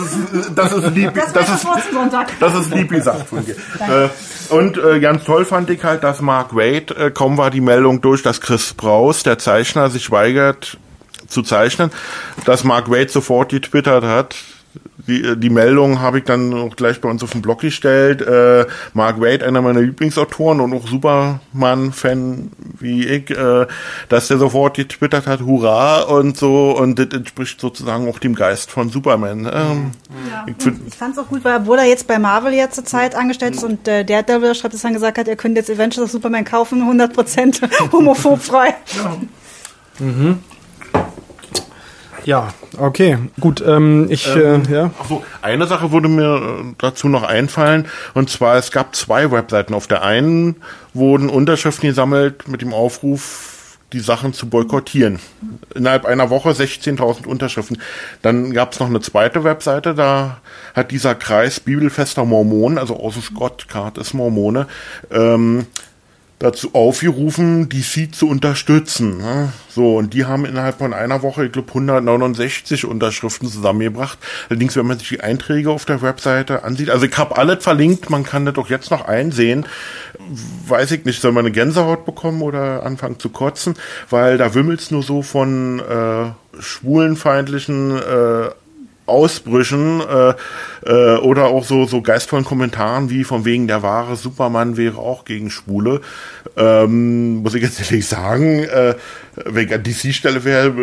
[0.55, 2.31] Das ist lieb, Das das ist vor zum Sonntag.
[2.39, 3.55] Das ist lieb gesagt von dir.
[3.79, 4.09] Äh,
[4.53, 8.01] und äh, ganz toll fand ich halt, dass Mark Wade, äh, kaum war die Meldung
[8.01, 10.77] durch, dass Chris Braus, der Zeichner, sich weigert
[11.27, 11.91] zu zeichnen,
[12.45, 14.35] dass Mark Wade sofort getwittert hat.
[15.07, 18.21] Die, die Meldung habe ich dann auch gleich bei uns auf den Blog gestellt.
[18.21, 23.67] Äh, Mark Wade, einer meiner Lieblingsautoren und auch Superman-Fan wie ich, äh,
[24.09, 26.71] dass der sofort getwittert hat, Hurra und so.
[26.77, 29.49] Und das entspricht sozusagen auch dem Geist von Superman.
[29.51, 29.91] Ähm,
[30.47, 32.85] ich find, Ich fand es auch gut, weil obwohl er jetzt bei Marvel ja zur
[32.85, 35.69] Zeit angestellt ist und äh, der Daredevil schreibt, dass dann gesagt hat, er könnte jetzt
[35.69, 38.75] Adventures of Superman kaufen, 100% homophob frei.
[38.95, 39.17] Ja,
[42.77, 43.63] okay, gut.
[43.65, 44.91] Ähm, ich, äh, ja.
[45.01, 47.87] Ach so, eine Sache würde mir äh, dazu noch einfallen.
[48.13, 49.73] Und zwar, es gab zwei Webseiten.
[49.73, 50.57] Auf der einen
[50.93, 55.19] wurden Unterschriften gesammelt mit dem Aufruf, die Sachen zu boykottieren.
[55.73, 57.81] Innerhalb einer Woche 16.000 Unterschriften.
[58.21, 60.41] Dann gab es noch eine zweite Webseite, da
[60.75, 64.67] hat dieser Kreis Bibelfester Mormonen, also aus Scott Card ist Mormone,
[65.11, 65.65] ähm,
[66.39, 69.17] dazu aufgerufen, DC zu unterstützen.
[69.17, 69.51] Ne?
[69.69, 74.19] So, und die haben innerhalb von einer Woche, ich glaube, 169 Unterschriften zusammengebracht.
[74.49, 78.11] Allerdings, wenn man sich die Einträge auf der Webseite ansieht, also ich habe alles verlinkt,
[78.11, 79.65] man kann das doch jetzt noch einsehen.
[80.67, 83.73] Weiß ich nicht, soll man eine Gänsehaut bekommen oder anfangen zu kotzen,
[84.11, 88.49] weil da wimmelt's nur so von äh, schwulenfeindlichen äh,
[89.07, 90.33] Ausbrüchen äh,
[90.85, 95.25] äh, oder auch so so geistvollen Kommentaren wie von wegen der wahre Superman wäre auch
[95.25, 96.01] gegen Schwule.
[96.55, 98.95] Ähm, muss ich jetzt ehrlich sagen, äh,
[99.35, 100.73] wenn ich an DC Stelle wäre,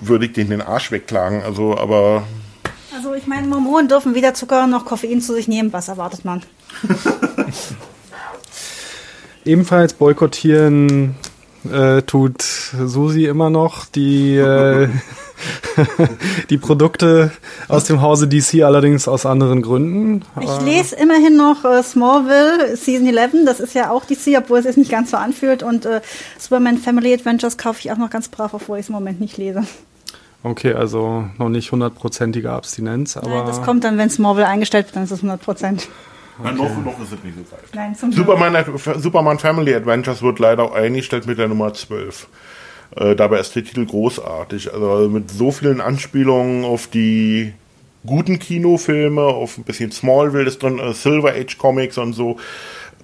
[0.00, 1.42] würde ich den den Arsch wegklagen.
[1.42, 2.24] Also, aber
[2.94, 5.72] Also ich meine, Mormonen dürfen weder Zucker noch Koffein zu sich nehmen.
[5.72, 6.42] Was erwartet man?
[9.44, 11.16] Ebenfalls boykottieren
[11.72, 14.88] äh, tut Susi immer noch die, äh,
[16.50, 17.32] die Produkte
[17.68, 20.22] aus dem Hause DC, allerdings aus anderen Gründen.
[20.40, 23.44] Ich lese immerhin noch äh, Smallville Season 11.
[23.44, 25.62] Das ist ja auch DC, obwohl es sich nicht ganz so anfühlt.
[25.62, 26.00] Und äh,
[26.38, 29.36] Superman Family Adventures kaufe ich auch noch ganz brav, obwohl ich es im Moment nicht
[29.36, 29.64] lese.
[30.42, 34.96] Okay, also noch nicht hundertprozentige Abstinenz, aber Nein, das kommt dann, wenn Smallville eingestellt wird,
[34.96, 35.88] dann ist es 100 Prozent.
[36.38, 37.64] noch, noch ist es nicht so weit.
[37.74, 38.26] Nein, zum Glück.
[38.26, 38.64] Superman,
[39.00, 42.28] Superman Family Adventures wird leider auch eingestellt mit der Nummer 12.
[42.96, 44.72] Äh, dabei ist der Titel großartig.
[44.72, 47.52] Also mit so vielen Anspielungen auf die
[48.06, 52.36] guten Kinofilme, auf ein bisschen Smallville ist drin, äh, Silver Age Comics und so.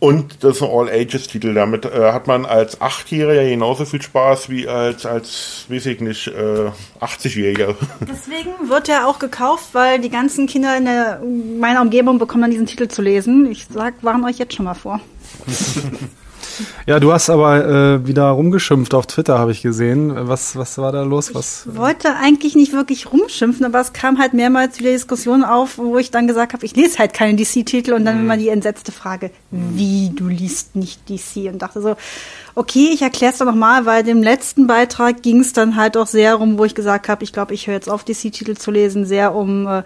[0.01, 1.55] Und das ist ein All-Ages-Titel.
[1.55, 6.27] Damit äh, hat man als Achtjähriger genauso viel Spaß wie als, als weiß ich nicht,
[6.27, 6.71] äh,
[7.01, 7.75] 80-Jähriger.
[8.01, 11.23] Deswegen wird er auch gekauft, weil die ganzen Kinder in der,
[11.59, 13.51] meiner Umgebung bekommen dann diesen Titel zu lesen.
[13.51, 15.01] Ich sag, warn euch jetzt schon mal vor.
[16.87, 20.13] ja, du hast aber äh, wieder rumgeschimpft auf Twitter, habe ich gesehen.
[20.29, 21.35] Was, was war da los?
[21.35, 21.67] Was?
[21.67, 26.11] wollte eigentlich nicht wirklich rumschimpfen, aber es kam halt mehrmals wieder Diskussionen auf, wo ich
[26.11, 30.11] dann gesagt habe, ich lese halt keine DC-Titel und dann immer die entsetzte Frage, wie,
[30.15, 31.53] du liest nicht DC?
[31.53, 31.97] Und dachte so,
[32.55, 36.07] okay, ich erkläre es doch nochmal, weil dem letzten Beitrag ging es dann halt auch
[36.07, 39.07] sehr rum, wo ich gesagt habe, ich glaube, ich höre jetzt auf, DC-Titel zu lesen,
[39.07, 39.83] sehr um äh,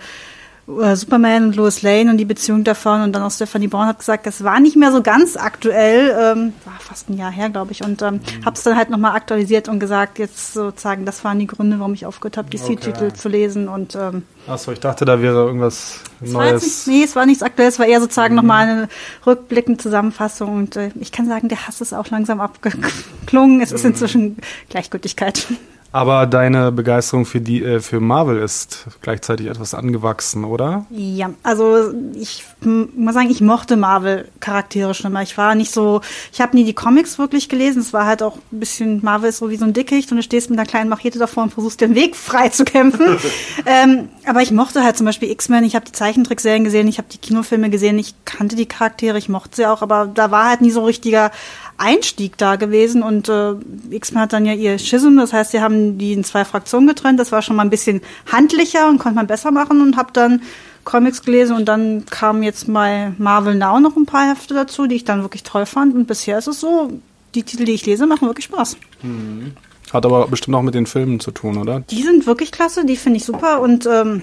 [0.94, 3.00] Superman und Lois Lane und die Beziehung davon.
[3.00, 6.52] Und dann auch Stephanie Brown hat gesagt, das war nicht mehr so ganz aktuell, ähm,
[6.66, 9.68] war fast ein Jahr her, glaube ich, und ähm, habe es dann halt nochmal aktualisiert
[9.68, 13.12] und gesagt, jetzt sozusagen, das waren die Gründe, warum ich aufgehört habe, DC-Titel Okay.
[13.14, 13.68] zu lesen.
[13.68, 16.62] Und ähm, Achso, ich dachte, da wäre irgendwas Neues.
[16.62, 18.88] nicht, nee, es war nichts Aktuelles, es war eher sozusagen nochmal eine
[19.26, 20.54] rückblickende Zusammenfassung.
[20.54, 24.36] Und äh, ich kann sagen, der Hass ist auch langsam abgeklungen, es ist inzwischen
[24.68, 25.46] Gleichgültigkeit.
[25.90, 30.84] Aber deine Begeisterung für die äh, für Marvel ist gleichzeitig etwas angewachsen, oder?
[30.90, 35.22] Ja, also ich muss sagen, ich mochte Marvel-Charaktere schon mal.
[35.22, 37.80] Ich war nicht so, ich habe nie die Comics wirklich gelesen.
[37.80, 40.22] Es war halt auch ein bisschen, Marvel ist so wie so ein Dickicht und du
[40.22, 43.16] stehst mit einer kleinen Machete davor und versuchst den Weg frei zu kämpfen.
[43.66, 47.08] ähm, aber ich mochte halt zum Beispiel X-Men, ich habe die Zeichentrickserien gesehen, ich habe
[47.10, 50.60] die Kinofilme gesehen, ich kannte die Charaktere, ich mochte sie auch, aber da war halt
[50.60, 51.30] nie so richtiger
[51.78, 53.54] Einstieg da gewesen und äh,
[53.90, 57.18] X-Men hat dann ja ihr Schism, das heißt, sie haben die in zwei Fraktionen getrennt,
[57.20, 60.42] das war schon mal ein bisschen handlicher und konnte man besser machen und habe dann
[60.84, 64.96] Comics gelesen und dann kamen jetzt mal Marvel Now noch ein paar Hefte dazu, die
[64.96, 66.90] ich dann wirklich toll fand und bisher ist es so,
[67.34, 68.76] die Titel, die ich lese, machen wirklich Spaß.
[69.02, 69.52] Mhm.
[69.92, 71.80] Hat aber bestimmt auch mit den Filmen zu tun, oder?
[71.80, 74.22] Die sind wirklich klasse, die finde ich super und ähm,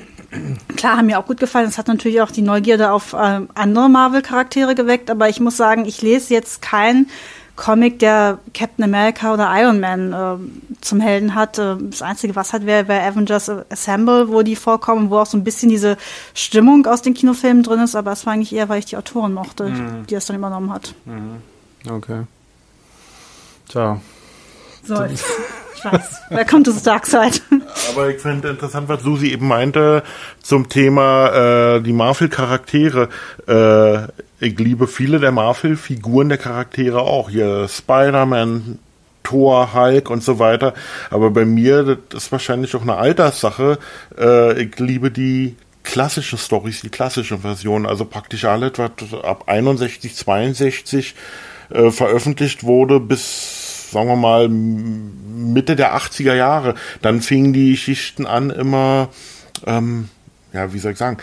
[0.75, 1.67] klar, haben mir auch gut gefallen.
[1.67, 5.85] Es hat natürlich auch die Neugierde auf äh, andere Marvel-Charaktere geweckt, aber ich muss sagen,
[5.85, 7.07] ich lese jetzt kein
[7.55, 11.57] Comic, der Captain America oder Iron Man äh, zum Helden hat.
[11.57, 15.37] Äh, das Einzige, was hat, wäre wär Avengers Assemble, wo die vorkommen, wo auch so
[15.37, 15.97] ein bisschen diese
[16.33, 19.33] Stimmung aus den Kinofilmen drin ist, aber es war eigentlich eher, weil ich die Autorin
[19.33, 20.05] mochte, mhm.
[20.09, 20.93] die das dann übernommen hat.
[21.05, 21.41] Mhm.
[21.89, 22.23] Okay.
[23.69, 23.99] Tja.
[24.83, 25.13] So, ich,
[25.75, 26.21] ich weiß.
[26.29, 27.39] Welcome to the Dark Side.
[27.91, 30.03] Aber ich finde interessant, was Susi eben meinte
[30.41, 33.09] zum Thema äh, die Marvel-Charaktere.
[33.47, 34.07] Äh,
[34.39, 37.29] ich liebe viele der Marvel-Figuren der Charaktere auch.
[37.29, 38.79] Hier Spider-Man,
[39.23, 40.73] Thor, Hulk und so weiter.
[41.09, 43.79] Aber bei mir, das ist wahrscheinlich auch eine Alterssache.
[44.17, 48.91] Äh, ich liebe die klassischen Stories, die klassischen Versionen, also praktisch alles, was
[49.23, 51.15] ab 61, 62
[51.69, 56.75] äh, veröffentlicht wurde, bis, sagen wir mal, Mitte der 80er Jahre.
[57.01, 59.09] Dann fingen die Geschichten an, immer,
[59.65, 60.09] ähm,
[60.53, 61.17] ja, wie soll ich sagen,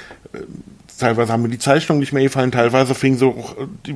[1.02, 3.36] teilweise haben mir die Zeichnungen nicht mehr gefallen, teilweise fing so,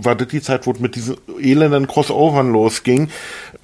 [0.02, 3.08] war das die Zeit, wo es mit diesen elenden Crossovern losging.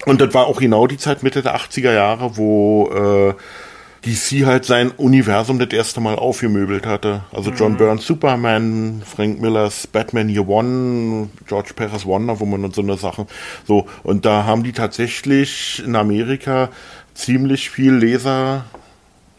[0.05, 3.33] Und das war auch genau die Zeit Mitte der 80er Jahre, wo äh,
[4.05, 7.21] DC halt sein Universum das erste Mal aufgemöbelt hatte.
[7.31, 7.77] Also John mhm.
[7.77, 13.27] Burns Superman, Frank Millers Batman Year One, George Perez Wonder Woman und so eine Sachen.
[13.65, 16.69] So, und da haben die tatsächlich in Amerika
[17.13, 18.65] ziemlich viel Leser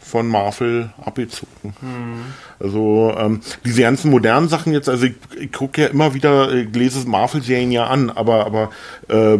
[0.05, 1.73] von Marvel abgezogen.
[1.81, 2.33] Mhm.
[2.59, 6.73] Also ähm, diese ganzen modernen Sachen jetzt, also ich, ich gucke ja immer wieder, ich
[6.75, 8.69] lese Marvel-Serien ja an, aber aber
[9.09, 9.39] äh,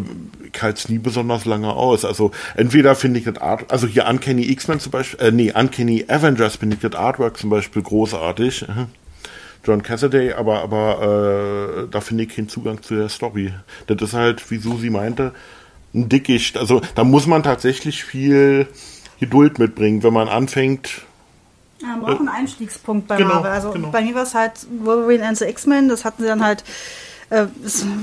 [0.52, 2.04] ich halte es nie besonders lange aus.
[2.04, 6.06] Also entweder finde ich das Art, also hier Uncanny X-Men zum Beispiel, äh, nee, Uncanny
[6.08, 8.66] Avengers finde ich das Artwork zum Beispiel großartig.
[9.64, 13.54] John Cassidy, aber aber äh, da finde ich keinen Zugang zu der Story.
[13.88, 15.32] Das ist halt, wie Susi meinte,
[15.94, 16.58] ein Dickicht.
[16.58, 18.68] Also da muss man tatsächlich viel
[19.26, 21.02] Geduld mitbringen, wenn man anfängt.
[21.82, 23.52] Ja, man braucht einen Einstiegspunkt bei genau, Marvel.
[23.52, 23.90] Also genau.
[23.90, 26.64] bei mir war es halt Wolverine and the X-Men, das hatten sie dann halt
[27.30, 27.46] äh,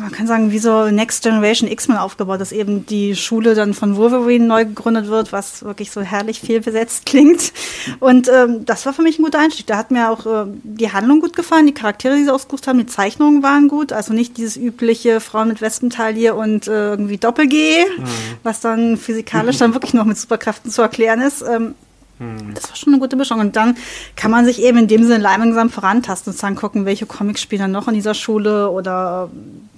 [0.01, 3.97] man kann sagen, wie so Next Generation X-Men aufgebaut, dass eben die Schule dann von
[3.97, 7.53] Wolverine neu gegründet wird, was wirklich so herrlich viel besetzt klingt.
[8.01, 9.67] Und ähm, das war für mich ein guter Einstieg.
[9.67, 12.79] Da hat mir auch äh, die Handlung gut gefallen, die Charaktere, die sie ausgesucht haben,
[12.79, 13.93] die Zeichnungen waren gut.
[13.93, 18.05] Also nicht dieses übliche Frauen mit Wespentaille und äh, irgendwie Doppel-G, mhm.
[18.43, 21.43] was dann physikalisch dann wirklich noch mit Superkräften zu erklären ist.
[21.43, 21.75] Ähm,
[22.23, 22.55] hm.
[22.55, 23.41] Das war schon eine gute Mischung.
[23.41, 23.77] Und dann
[24.17, 27.63] kann man sich eben in dem Sinne langsam vorantasten und dann gucken, welche Comics spielen
[27.63, 29.31] dann noch in dieser Schule oder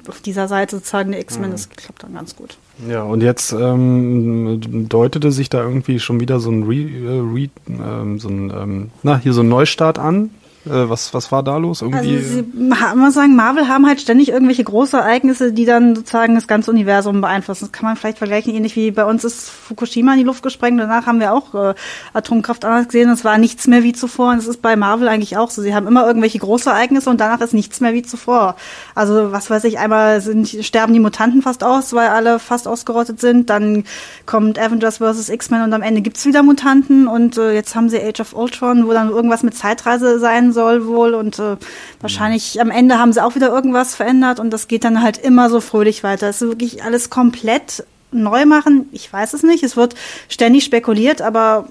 [0.06, 1.48] auf dieser Seite sozusagen der X-Men.
[1.48, 1.52] Mhm.
[1.52, 2.58] Das klappt dann ganz gut.
[2.88, 7.48] Ja, und jetzt ähm, deutete sich da irgendwie schon wieder so ein, Re, äh, Re
[7.68, 10.30] ähm, so ein ähm, na, hier so ein Neustart an
[10.64, 11.82] was, was war da los?
[11.82, 12.16] Irgendwie?
[12.16, 16.48] Also sie, man sagen, Marvel haben halt ständig irgendwelche große Ereignisse, die dann sozusagen das
[16.48, 17.64] ganze Universum beeinflussen.
[17.64, 20.80] Das kann man vielleicht vergleichen, ähnlich wie bei uns ist Fukushima in die Luft gesprengt.
[20.80, 21.74] Danach haben wir auch äh,
[22.14, 23.10] Atomkraft anders gesehen.
[23.10, 24.30] Es war nichts mehr wie zuvor.
[24.30, 25.60] Und es ist bei Marvel eigentlich auch so.
[25.60, 28.56] Sie haben immer irgendwelche große Ereignisse und danach ist nichts mehr wie zuvor.
[28.94, 33.20] Also was weiß ich, einmal sind, sterben die Mutanten fast aus, weil alle fast ausgerottet
[33.20, 33.50] sind.
[33.50, 33.84] Dann
[34.24, 35.28] kommt Avengers vs.
[35.28, 37.06] X-Men und am Ende gibt's wieder Mutanten.
[37.06, 40.86] Und äh, jetzt haben sie Age of Ultron, wo dann irgendwas mit Zeitreise sein soll
[40.86, 41.56] wohl und äh,
[42.00, 45.50] wahrscheinlich am Ende haben sie auch wieder irgendwas verändert und das geht dann halt immer
[45.50, 46.28] so fröhlich weiter.
[46.28, 48.88] Es ist wirklich alles komplett neu machen.
[48.92, 49.62] Ich weiß es nicht.
[49.62, 49.94] Es wird
[50.28, 51.68] ständig spekuliert, aber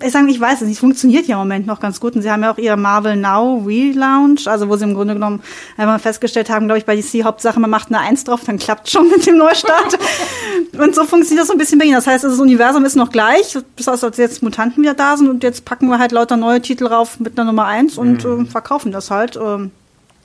[0.00, 2.14] ich sage, ich weiß es nicht, es funktioniert ja im Moment noch ganz gut.
[2.14, 5.42] Und sie haben ja auch ihre Marvel Now Relaunch, also wo sie im Grunde genommen
[5.76, 8.88] einmal festgestellt haben, glaube ich, bei DC Hauptsache, man macht eine Eins drauf, dann klappt
[8.90, 9.98] schon mit dem Neustart.
[10.78, 11.94] und so funktioniert das so ein bisschen bei ihnen.
[11.94, 15.42] Das heißt, das Universum ist noch gleich, bis als jetzt Mutanten wieder da sind und
[15.42, 18.42] jetzt packen wir halt lauter neue Titel rauf mit einer Nummer eins und mhm.
[18.42, 19.36] äh, verkaufen das halt.
[19.36, 19.68] Äh,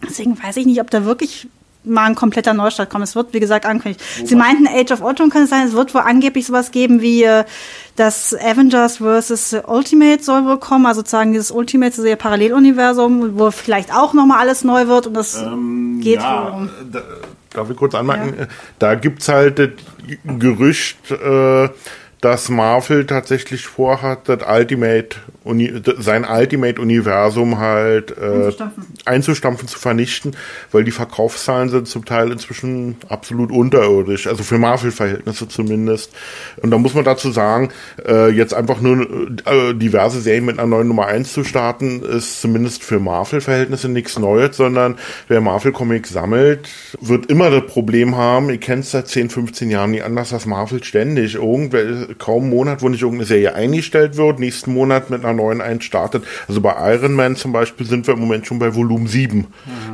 [0.07, 1.47] deswegen weiß ich nicht, ob da wirklich
[1.83, 3.03] mal ein kompletter Neustart kommen.
[3.03, 4.03] Es wird, wie gesagt, angekündigt.
[4.25, 7.43] Sie meinten, Age of Ultron könnte sein, es wird wohl angeblich sowas geben wie äh,
[7.95, 9.57] das Avengers vs.
[9.67, 14.39] Ultimate soll wohl kommen, also sozusagen dieses Ultimate, also ihr Paralleluniversum, wo vielleicht auch nochmal
[14.39, 16.69] alles neu wird und das ähm, geht ja, wohl.
[16.91, 17.01] Da,
[17.51, 18.35] darf ich kurz anmerken?
[18.39, 18.47] Ja.
[18.79, 19.69] Da gibt's halt das
[20.25, 21.69] Gerücht, äh,
[22.23, 28.85] dass Marvel tatsächlich vorhat, das Ultimate, Uni, sein Ultimate-Universum halt äh, einzustampfen.
[29.03, 30.37] einzustampfen, zu vernichten,
[30.71, 36.13] weil die Verkaufszahlen sind zum Teil inzwischen absolut unterirdisch, also für Marvel-Verhältnisse zumindest.
[36.61, 37.71] Und da muss man dazu sagen,
[38.07, 39.01] äh, jetzt einfach nur
[39.45, 44.17] äh, diverse Serien mit einer neuen Nummer 1 zu starten, ist zumindest für Marvel-Verhältnisse nichts
[44.17, 44.95] Neues, sondern
[45.27, 46.69] wer Marvel-Comics sammelt,
[47.01, 50.45] wird immer das Problem haben, ihr kennt es seit 10, 15 Jahren nie anders, dass
[50.45, 55.23] Marvel ständig irgendwelche kaum einen Monat, wo nicht irgendeine Serie eingestellt wird, nächsten Monat mit
[55.23, 56.23] einer neuen einstartet.
[56.47, 59.39] Also bei Iron Man zum Beispiel sind wir im Moment schon bei Volumen 7.
[59.39, 59.47] Mhm.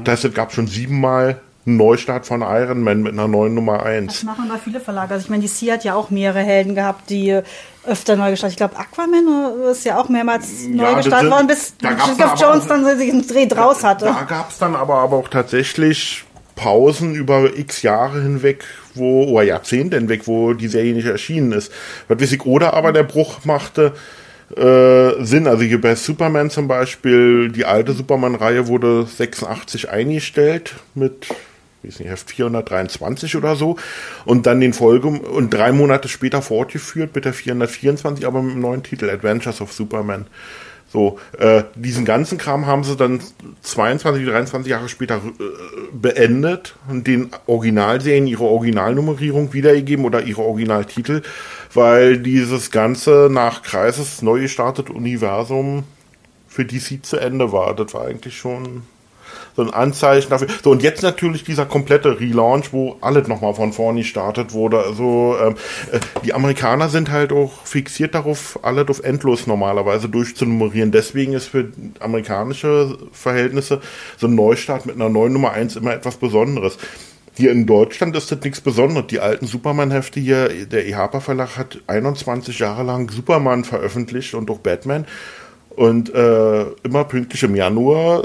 [0.04, 3.84] Das heißt, es gab schon siebenmal einen Neustart von Iron Man mit einer neuen Nummer
[3.84, 4.14] 1.
[4.14, 5.14] Das machen da viele Verlage.
[5.14, 7.40] Also ich meine, DC hat ja auch mehrere Helden gehabt, die
[7.86, 8.54] öfter neu gestartet.
[8.54, 12.86] Ich glaube, Aquaman ist ja auch mehrmals ja, neu gestartet worden, bis Jeff Jones dann
[12.98, 14.06] sich einen Dreh draus hatte.
[14.06, 19.44] Da gab es dann aber, aber auch tatsächlich Pausen über x Jahre hinweg, wo, oder
[19.44, 21.72] Jahrzehnte hinweg, wo die Serie nicht erschienen ist.
[22.08, 23.94] Was weiß ich, oder aber der Bruch machte
[24.56, 25.48] äh, Sinn.
[25.48, 31.28] Also hier bei Superman zum Beispiel, die alte Superman-Reihe wurde 86 eingestellt mit
[31.84, 33.78] weiß nicht, Heft 423 oder so
[34.26, 38.62] und dann den Folge und drei Monate später fortgeführt mit der 424, aber mit dem
[38.62, 40.28] neuen Titel Adventures of Superman.
[40.92, 43.20] So, äh, diesen ganzen Kram haben sie dann
[43.62, 45.44] 22, 23 Jahre später äh,
[45.94, 51.22] beendet und den Originalserien ihre Originalnummerierung wiedergegeben oder ihre Originaltitel,
[51.76, 55.84] weil dieses ganze nach Kreises neu gestartete Universum
[56.48, 57.76] für DC zu Ende war.
[57.76, 58.82] Das war eigentlich schon
[59.56, 60.48] so ein Anzeichen dafür.
[60.64, 64.80] So, und jetzt natürlich dieser komplette Relaunch, wo alles nochmal von vorne gestartet wurde.
[64.80, 65.56] Also ähm,
[65.92, 70.92] äh, die Amerikaner sind halt auch fixiert darauf, alles auf endlos normalerweise durchzunummerieren.
[70.92, 73.82] Deswegen ist für amerikanische Verhältnisse
[74.18, 76.78] so ein Neustart mit einer neuen Nummer 1 immer etwas Besonderes.
[77.40, 79.08] Hier in Deutschland ist das nichts Besonderes.
[79.08, 84.60] Die alten Superman-Hefte hier, der EHPA Verlag hat 21 Jahre lang Superman veröffentlicht und auch
[84.60, 85.06] Batman.
[85.70, 88.24] Und äh, immer pünktlich im Januar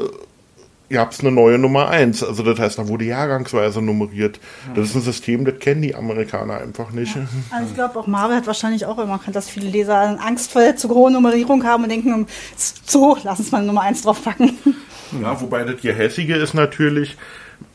[0.94, 2.22] ihr habt eine neue Nummer 1.
[2.22, 4.40] Also das heißt, da wurde jahrgangsweise nummeriert.
[4.74, 7.14] Das ist ein System, das kennen die Amerikaner einfach nicht.
[7.14, 7.22] Ja.
[7.50, 10.88] Also ich glaube, auch Marvel hat wahrscheinlich auch immer dass viele Leser Angst vor zu
[10.88, 12.26] hohen Nummerierung haben und denken,
[12.56, 14.58] es zu hoch, lass uns mal eine Nummer 1 draufpacken.
[15.22, 17.16] Ja, wobei das hier hässige ist natürlich,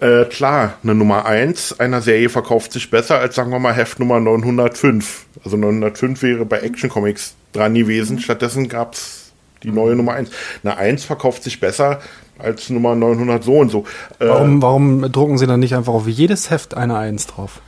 [0.01, 3.99] äh, klar, eine Nummer 1 einer Serie verkauft sich besser als, sagen wir mal, Heft
[3.99, 5.25] Nummer 905.
[5.45, 8.17] Also 905 wäre bei Action Comics dran gewesen.
[8.17, 8.21] Mhm.
[8.21, 9.28] Stattdessen gab es
[9.63, 10.29] die neue Nummer 1.
[10.63, 11.99] Eine 1 verkauft sich besser
[12.39, 13.85] als Nummer 900 so und so.
[14.19, 17.61] Äh, warum, warum drucken Sie dann nicht einfach auf jedes Heft eine Eins drauf?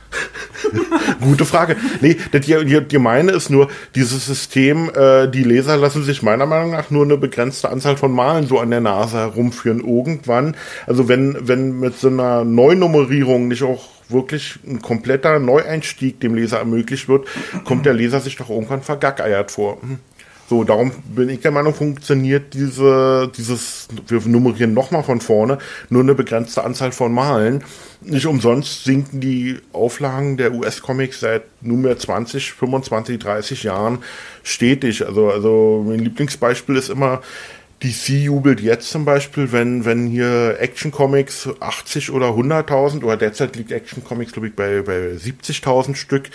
[1.20, 1.76] Gute Frage.
[2.00, 6.46] Nee, die, die, die meine ist nur, dieses System, äh, die Leser lassen sich meiner
[6.46, 9.80] Meinung nach nur eine begrenzte Anzahl von Malen so an der Nase herumführen.
[9.80, 16.34] Irgendwann, also wenn, wenn mit so einer Neunummerierung nicht auch wirklich ein kompletter Neueinstieg dem
[16.34, 17.26] Leser ermöglicht wird,
[17.64, 19.78] kommt der Leser sich doch irgendwann vergackeiert vor.
[20.52, 25.56] So, darum bin ich der Meinung, funktioniert diese, dieses, wir nummerieren nochmal von vorne,
[25.88, 27.64] nur eine begrenzte Anzahl von Malen.
[28.02, 34.00] Nicht umsonst sinken die Auflagen der US-Comics seit nunmehr 20, 25, 30 Jahren
[34.42, 35.06] stetig.
[35.06, 37.22] Also, also mein Lieblingsbeispiel ist immer,
[37.82, 43.56] DC jubelt jetzt zum Beispiel, wenn, wenn hier Action Comics 80 oder 100.000 oder derzeit
[43.56, 46.30] liegt Action Comics, glaube ich, bei, bei 70.000 Stück,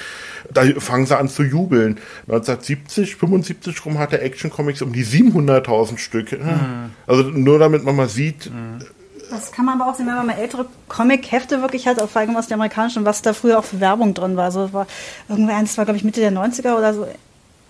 [0.51, 1.99] da fangen sie an zu jubeln.
[2.27, 6.31] 1970, 75 rum hatte Action Comics um die 700.000 Stück.
[6.33, 6.91] Mhm.
[7.05, 8.79] Also nur damit man mal sieht, mhm.
[9.29, 12.38] Das kann man aber auch sehen, wenn man mal ältere Comic-Hefte wirklich hat, vor allem
[12.38, 14.45] aus der amerikanischen, was da früher auch für Werbung drin war.
[14.45, 14.88] Also war
[15.27, 17.05] irgendwie eins war, glaube ich, Mitte der 90er oder so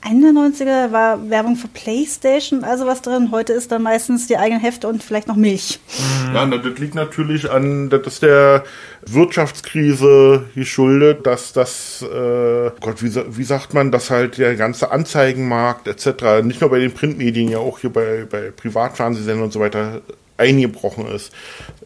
[0.03, 3.29] Ende 90er war Werbung für Playstation, also was drin.
[3.31, 5.79] Heute ist da meistens die eigenen Hefte und vielleicht noch Milch.
[6.27, 6.35] Mhm.
[6.35, 8.63] Ja, das liegt natürlich an, das ist der
[9.05, 15.87] Wirtschaftskrise geschuldet, dass das, äh, Gott, wie, wie sagt man, dass halt der ganze Anzeigenmarkt
[15.87, 20.01] etc., nicht nur bei den Printmedien, ja auch hier bei, bei Privatfernsehsendern und so weiter,
[20.37, 21.31] eingebrochen ist.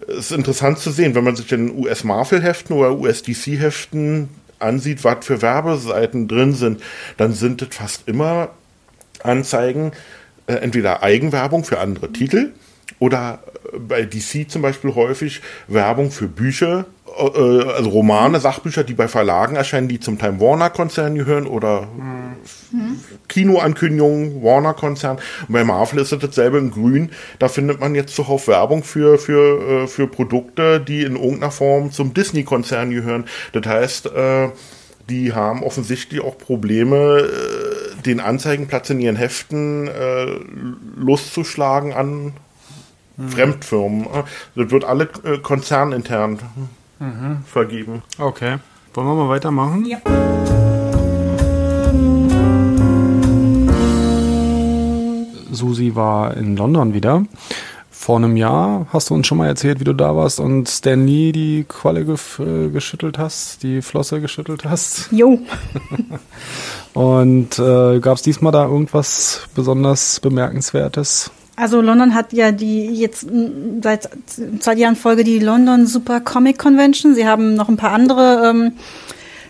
[0.08, 4.30] Es ist interessant zu sehen, wenn man sich den US-Marvel-Heften oder US-DC-Heften
[4.62, 6.82] ansieht, was für Werbeseiten drin sind,
[7.18, 8.50] dann sind es fast immer
[9.24, 9.92] Anzeigen,
[10.48, 12.54] äh, entweder Eigenwerbung für andere Titel
[13.00, 13.40] oder
[13.74, 16.86] äh, bei DC zum Beispiel häufig Werbung für Bücher,
[17.18, 21.88] äh, also Romane, Sachbücher, die bei Verlagen erscheinen, die zum Teil Warner-Konzern gehören oder
[22.72, 22.91] mhm.
[23.32, 25.18] Kinoankündigungen, Warner-Konzern.
[25.48, 27.10] Und bei Marvel ist es dasselbe in Grün.
[27.40, 31.92] Da findet man jetzt zuhauf Werbung für, für, äh, für Produkte, die in irgendeiner Form
[31.92, 33.26] zum Disney-Konzern gehören.
[33.54, 34.50] Das heißt, äh,
[35.10, 37.28] die haben offensichtlich auch Probleme,
[38.06, 39.90] den Anzeigenplatz in ihren Heften
[40.96, 42.34] loszuschlagen an
[43.18, 43.30] mhm.
[43.30, 44.08] Fremdfirmen.
[44.56, 45.08] Das wird alle
[45.42, 46.40] konzernintern
[47.00, 47.44] mhm.
[47.46, 48.04] vergeben.
[48.20, 48.58] Okay.
[48.94, 49.86] Wollen wir mal weitermachen?
[49.86, 50.00] Ja.
[55.52, 57.26] Susi war in London wieder.
[57.90, 61.06] Vor einem Jahr hast du uns schon mal erzählt, wie du da warst und Stan
[61.06, 65.10] Lee die Qualle ge geschüttelt hast, die Flosse geschüttelt hast.
[65.12, 65.38] Jo.
[66.94, 71.30] und äh, gab es diesmal da irgendwas besonders Bemerkenswertes?
[71.56, 73.28] Also London hat ja die jetzt
[73.82, 74.10] seit
[74.60, 77.14] zwei Jahren Folge die London Super Comic Convention.
[77.14, 78.72] Sie haben noch ein paar andere ähm,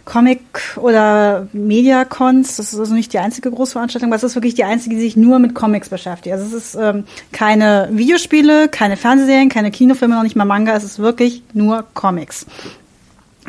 [0.06, 2.58] Comic- oder Media-Cons.
[2.58, 5.16] Das ist also nicht die einzige Großveranstaltung, aber es ist wirklich die einzige, die sich
[5.16, 6.34] nur mit Comics beschäftigt.
[6.34, 10.76] Also es ist ähm, keine Videospiele, keine Fernsehserien, keine Kinofilme, noch nicht mal Manga.
[10.76, 12.45] Es ist wirklich nur Comics.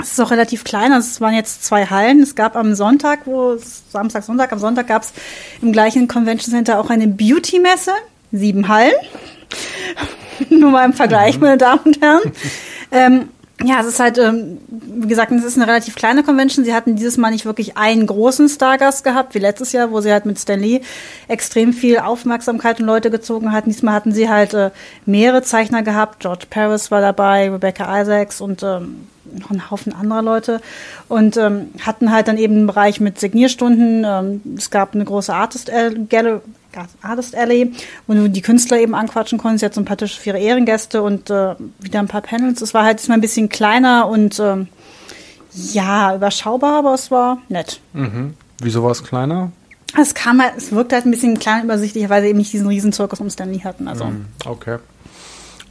[0.01, 2.23] Es ist auch relativ klein, also es waren jetzt zwei Hallen.
[2.23, 3.57] Es gab am Sonntag, wo
[3.91, 5.13] Samstag, Sonntag, am Sonntag gab es
[5.61, 7.93] im gleichen Convention Center auch eine Beauty-Messe,
[8.33, 8.95] sieben Hallen.
[10.51, 11.43] Nur mal im Vergleich, mhm.
[11.43, 12.33] meine Damen und Herren.
[12.91, 13.29] Ähm,
[13.65, 16.65] ja, es ist halt, ähm, wie gesagt, es ist eine relativ kleine Convention.
[16.65, 20.13] Sie hatten dieses Mal nicht wirklich einen großen Stargast gehabt, wie letztes Jahr, wo sie
[20.13, 20.81] halt mit Stan Lee
[21.29, 23.71] extrem viel Aufmerksamkeit und Leute gezogen hatten.
[23.71, 24.71] Diesmal hatten sie halt äh,
[25.07, 26.21] mehrere Zeichner gehabt.
[26.21, 29.09] George Paris war dabei, Rebecca Isaacs und ähm,
[29.39, 30.61] noch ein Haufen anderer Leute
[31.09, 34.05] und ähm, hatten halt dann eben einen Bereich mit Signierstunden.
[34.07, 35.71] Ähm, es gab eine große Artist
[36.09, 36.41] Gallery,
[37.03, 37.73] Artist Alley,
[38.07, 39.63] wo du die Künstler eben anquatschen konntest.
[39.63, 42.61] Jetzt so ein paar Tische für ihre Ehrengäste und äh, wieder ein paar Panels.
[42.63, 44.69] Es war halt diesmal ein bisschen kleiner und ähm,
[45.55, 47.81] ja, überschaubar, aber es war nett.
[47.93, 48.35] Mhm.
[48.61, 49.53] Wieso war es kleiner?
[50.01, 52.67] Es kam halt, es wirkte halt ein bisschen klein übersichtlich, weil sie eben nicht diesen
[52.67, 53.89] riesen Zirkus um Stanley hatten.
[53.89, 54.07] Also.
[54.07, 54.27] Mhm.
[54.47, 54.79] Okay.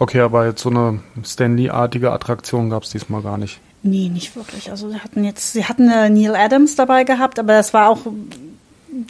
[0.02, 3.60] Okay, aber jetzt so eine Stanley-artige Attraktion gab es diesmal gar nicht.
[3.84, 4.72] Nee, nicht wirklich.
[4.72, 8.00] Also sie hatten jetzt, sie hatten äh, Neil Adams dabei gehabt, aber das war auch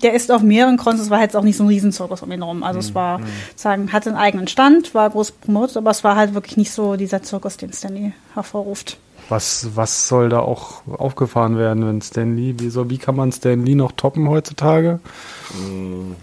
[0.03, 2.41] der ist auf mehreren Cons, es war jetzt auch nicht so ein Riesenzirkus um ihn
[2.41, 2.61] rum.
[2.61, 2.85] Also mhm.
[2.85, 3.21] es war,
[3.55, 6.97] sagen, hatte einen eigenen Stand, war groß promotet, aber es war halt wirklich nicht so
[6.97, 8.97] dieser Zirkus, den Stanley hervorruft.
[9.29, 13.75] Was, was soll da auch aufgefahren werden, wenn Stanley, wie, so, wie kann man Stanley
[13.75, 14.99] noch toppen heutzutage?
[15.57, 16.17] Mhm.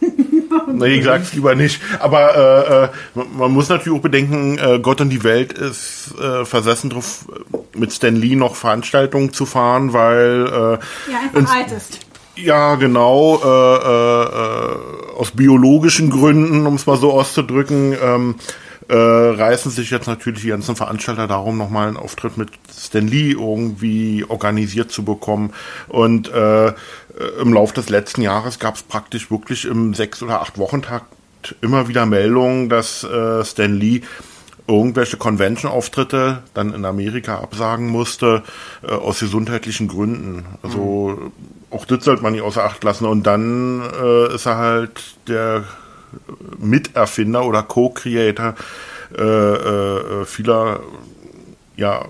[0.72, 1.80] nee, ich sag's lieber nicht.
[1.98, 6.44] Aber äh, äh man muss natürlich auch bedenken, äh, Gott und die Welt ist äh,
[6.44, 7.26] versessen drauf,
[7.74, 10.78] mit Stan Lee noch Veranstaltungen zu fahren, weil äh, ja,
[11.34, 12.00] einfach alt ist.
[12.36, 18.34] Ja, genau, äh, äh, äh, aus biologischen Gründen, um es mal so auszudrücken, ähm,
[18.88, 23.32] äh, reißen sich jetzt natürlich die ganzen Veranstalter darum, nochmal einen Auftritt mit Stan Lee
[23.32, 25.52] irgendwie organisiert zu bekommen.
[25.88, 26.72] Und äh,
[27.40, 31.06] im Laufe des letzten Jahres gab es praktisch wirklich im sechs- oder acht Wochentakt
[31.60, 34.00] immer wieder Meldungen, dass äh, Stan Lee
[34.66, 38.42] irgendwelche Convention-Auftritte dann in Amerika absagen musste,
[38.82, 40.44] äh, aus gesundheitlichen Gründen.
[40.62, 41.32] Also mhm.
[41.70, 43.06] auch das sollte man nicht außer Acht lassen.
[43.06, 45.64] Und dann äh, ist er halt der
[46.58, 48.54] Miterfinder oder Co-Creator
[49.16, 50.80] äh, äh, vieler
[51.76, 52.04] ja,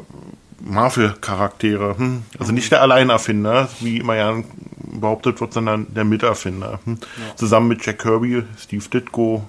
[0.60, 1.98] Marvel-Charaktere.
[1.98, 2.22] Hm?
[2.38, 4.42] Also nicht der Alleinerfinder, wie immer ja
[4.78, 6.80] behauptet wird, sondern der Miterfinder.
[6.84, 6.98] Hm?
[7.00, 7.36] Ja.
[7.36, 9.44] Zusammen mit Jack Kirby, Steve Ditko,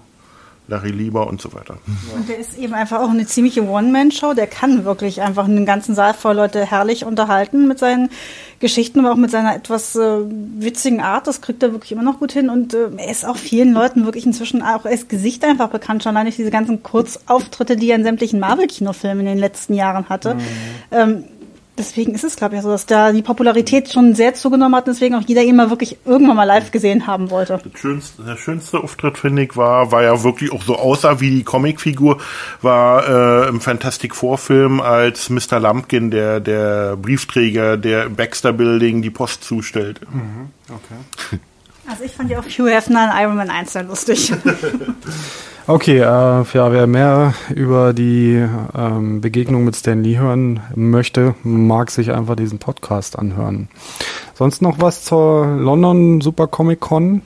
[0.69, 1.77] Larry Lieber und so weiter.
[2.15, 4.33] Und der ist eben einfach auch eine ziemliche One-Man-Show.
[4.33, 8.09] Der kann wirklich einfach einen ganzen Saal voll Leute herrlich unterhalten mit seinen
[8.59, 10.19] Geschichten, aber auch mit seiner etwas äh,
[10.59, 11.27] witzigen Art.
[11.27, 12.49] Das kriegt er wirklich immer noch gut hin.
[12.49, 16.15] Und äh, er ist auch vielen Leuten wirklich inzwischen auch als Gesicht einfach bekannt, schon
[16.15, 20.35] allein durch diese ganzen Kurzauftritte, die er in sämtlichen Marvel-Kinofilmen in den letzten Jahren hatte.
[20.35, 20.41] Mhm.
[20.91, 21.23] Ähm,
[21.79, 24.93] deswegen ist es, glaube ich, so, dass da die Popularität schon sehr zugenommen hat und
[24.93, 27.59] deswegen auch jeder ihn mal wirklich irgendwann mal live gesehen haben wollte.
[27.75, 31.43] Schönste, der schönste Auftritt, finde ich, war, war ja wirklich auch so aussah wie die
[31.43, 32.19] Comicfigur,
[32.61, 35.59] war äh, im Fantastic Four Film als Mr.
[35.59, 40.01] Lumpkin, der, der Briefträger, der im Baxter Building die Post zustellt.
[40.11, 41.39] Mhm, okay.
[41.89, 44.31] Also ich fand ja auch Hugh Hefner in Iron Man 1 sehr lustig.
[45.67, 48.43] Okay, äh, ja, wer mehr über die
[48.75, 53.67] ähm, Begegnung mit Stan Lee hören möchte, mag sich einfach diesen Podcast anhören.
[54.33, 57.21] Sonst noch was zur London Super Comic Con?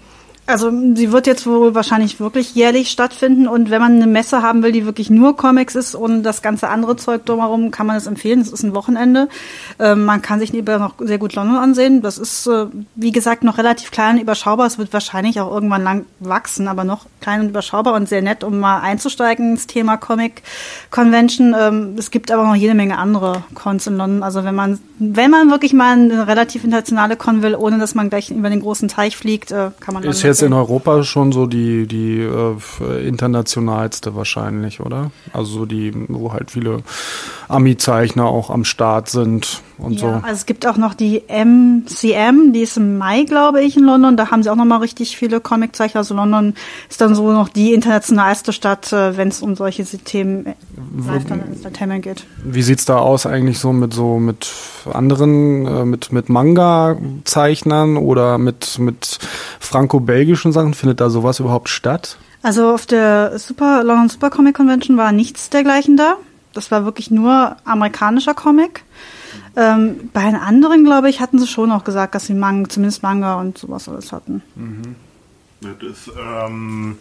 [0.46, 4.62] Also sie wird jetzt wohl wahrscheinlich wirklich jährlich stattfinden und wenn man eine Messe haben
[4.62, 8.08] will, die wirklich nur Comics ist und das ganze andere Zeug drumherum, kann man es
[8.08, 8.42] empfehlen.
[8.42, 9.30] Es ist ein Wochenende.
[9.80, 12.02] Ähm, man kann sich nebenbei noch sehr gut London ansehen.
[12.02, 12.66] Das ist, äh,
[12.96, 14.68] wie gesagt, noch relativ klein und überschaubar.
[14.68, 18.44] Es wird wahrscheinlich auch irgendwann lang wachsen, aber noch klein und überschaubar und sehr nett,
[18.44, 20.44] um mal einzusteigen ins Thema Comic
[20.92, 21.56] Convention.
[21.58, 24.24] Ähm, es gibt aber noch jede Menge andere Cons in London.
[24.24, 28.10] Also wenn man, wenn man wirklich mal eine relativ internationale Con will, ohne dass man
[28.10, 31.46] gleich über den großen Teich fliegt, äh, kann man ist jetzt in Europa schon so
[31.46, 35.12] die, die äh, internationalste wahrscheinlich, oder?
[35.32, 36.84] Also so die, wo halt viele
[37.48, 39.62] Ami-Zeichner auch am Start sind.
[39.78, 40.08] Und ja, so.
[40.08, 44.18] Also es gibt auch noch die MCM, die ist im Mai, glaube ich, in London.
[44.18, 46.00] Da haben sie auch noch mal richtig viele Comiczeichner.
[46.00, 46.54] Also London
[46.90, 50.54] ist dann so noch die internationalste Stadt, äh, wenn es um solche Themen äh,
[51.52, 52.26] Entertainment geht.
[52.44, 54.52] Wie sieht's da aus eigentlich so mit so mit
[54.92, 59.20] anderen, äh, mit, mit Manga-Zeichnern oder mit, mit
[59.60, 60.74] franco-belgischen Sachen?
[60.74, 62.18] Findet da sowas überhaupt statt?
[62.44, 66.18] Also auf der Super London Super Comic Convention war nichts dergleichen da.
[66.54, 68.84] Das war wirklich nur amerikanischer Comic.
[69.56, 73.04] Ähm, bei den anderen, glaube ich, hatten sie schon auch gesagt, dass sie Manga, zumindest
[73.04, 74.42] Manga und sowas alles hatten.
[75.62, 76.98] Das ist, ähm,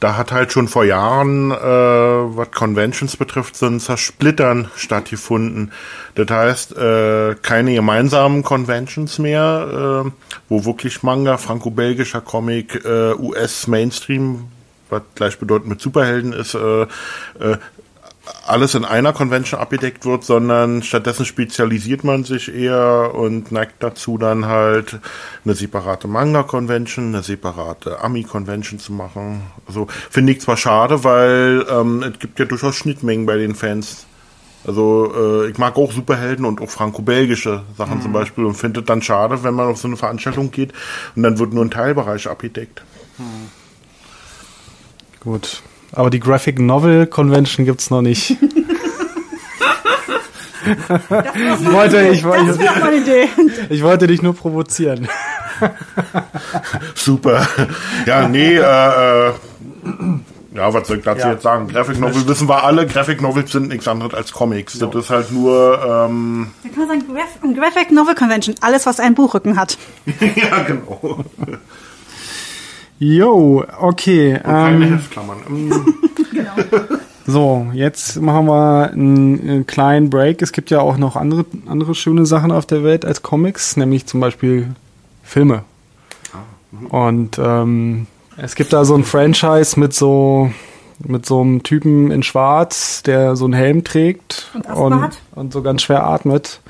[0.00, 5.72] da hat halt schon vor Jahren, äh, was Conventions betrifft, so ein Zersplittern stattgefunden.
[6.14, 10.10] Das heißt, äh, keine gemeinsamen Conventions mehr, äh,
[10.48, 14.44] wo wirklich Manga, franco-belgischer Comic, äh, US-Mainstream,
[14.88, 17.58] was gleichbedeutend mit Superhelden ist, äh, äh,
[18.46, 24.18] alles in einer Convention abgedeckt wird, sondern stattdessen spezialisiert man sich eher und neigt dazu
[24.18, 24.98] dann halt
[25.44, 29.42] eine separate Manga-Convention, eine separate Ami-Convention zu machen.
[29.66, 34.06] Also finde ich zwar schade, weil ähm, es gibt ja durchaus Schnittmengen bei den Fans.
[34.64, 38.86] Also äh, ich mag auch Superhelden und auch franco-belgische Sachen zum Beispiel und finde es
[38.86, 40.72] dann schade, wenn man auf so eine Veranstaltung geht
[41.16, 42.82] und dann wird nur ein Teilbereich abgedeckt.
[45.20, 45.62] Gut.
[45.92, 48.30] Aber die Graphic Novel Convention gibt's noch nicht.
[48.30, 48.36] ich,
[51.72, 53.28] wollte, ich, Idee.
[53.70, 55.08] ich wollte dich nur provozieren.
[56.94, 57.46] Super.
[58.06, 59.32] Ja, nee, äh, äh,
[60.54, 61.32] ja, was soll ich dazu Ja.
[61.32, 61.68] jetzt sagen?
[61.68, 64.78] Graphic Novel wissen wir alle, Graphic Novels sind nichts anderes als Comics.
[64.78, 65.78] Das ist halt nur,
[66.08, 69.78] ähm, Da kann man sagen, Graph Graphic Novel Convention, alles, was einen Buchrücken hat.
[70.20, 71.24] ja, genau.
[73.00, 74.38] Jo, okay.
[74.42, 75.38] Keine Ähm, Heftklammern.
[75.48, 75.72] Mm,
[77.26, 80.42] so, jetzt machen wir einen, einen kleinen Break.
[80.42, 84.04] Es gibt ja auch noch andere, andere schöne Sachen auf der Welt als Comics, nämlich
[84.06, 84.68] zum Beispiel
[85.24, 85.62] Filme.
[86.90, 90.50] Und ähm, es gibt da so ein Franchise mit so
[91.02, 95.16] mit so einem Typen in Schwarz, der so einen Helm trägt Und hat?
[95.34, 96.60] und so ganz schwer atmet.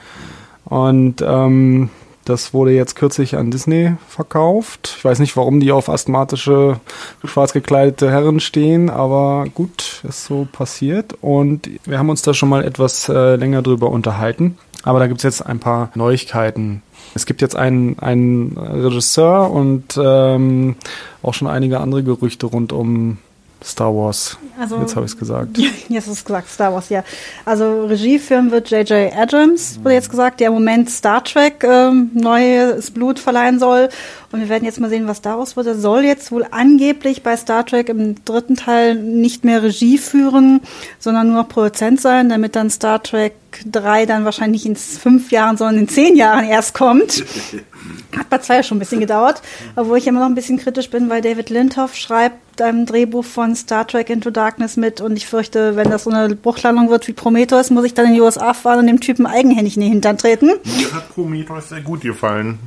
[0.65, 1.91] Und ähm,
[2.25, 4.95] das wurde jetzt kürzlich an Disney verkauft.
[4.99, 6.81] Ich weiß nicht, warum die auf asthmatische,
[7.25, 11.15] schwarz gekleidete Herren stehen, aber gut, ist so passiert.
[11.23, 14.59] Und wir haben uns da schon mal etwas äh, länger drüber unterhalten.
[14.83, 16.83] Aber da gibt's jetzt ein paar Neuigkeiten.
[17.15, 20.77] Es gibt jetzt einen, einen Regisseur und ähm,
[21.23, 23.19] auch schon einige andere Gerüchte rund um
[23.63, 24.39] Star Wars.
[24.59, 25.59] Also- jetzt habe ich es gesagt.
[25.89, 27.03] Jetzt ist es gesagt, Star Wars, ja.
[27.45, 29.13] Also Regiefilm wird J.J.
[29.15, 33.89] Abrams, wurde jetzt gesagt, der im Moment Star Trek ähm, neues Blut verleihen soll.
[34.33, 35.67] Und wir werden jetzt mal sehen, was daraus wird.
[35.67, 40.61] Er soll jetzt wohl angeblich bei Star Trek im dritten Teil nicht mehr Regie führen,
[41.01, 43.35] sondern nur noch Produzent sein, damit dann Star Trek
[43.67, 47.25] 3 dann wahrscheinlich in fünf Jahren, sondern in zehn Jahren erst kommt.
[48.17, 49.43] Hat bei zwei schon ein bisschen gedauert,
[49.75, 53.57] obwohl ich immer noch ein bisschen kritisch bin, weil David Lindhoff schreibt ein Drehbuch von
[53.57, 57.13] Star Trek Into Darkness mit und ich fürchte, wenn das so eine Bruchlandung wird wie
[57.13, 60.19] Prometheus, muss ich dann in die USA fahren und dem Typen eigenhändig in den Hintern
[60.19, 60.47] treten.
[60.47, 62.59] Mir hat Prometheus sehr gut gefallen.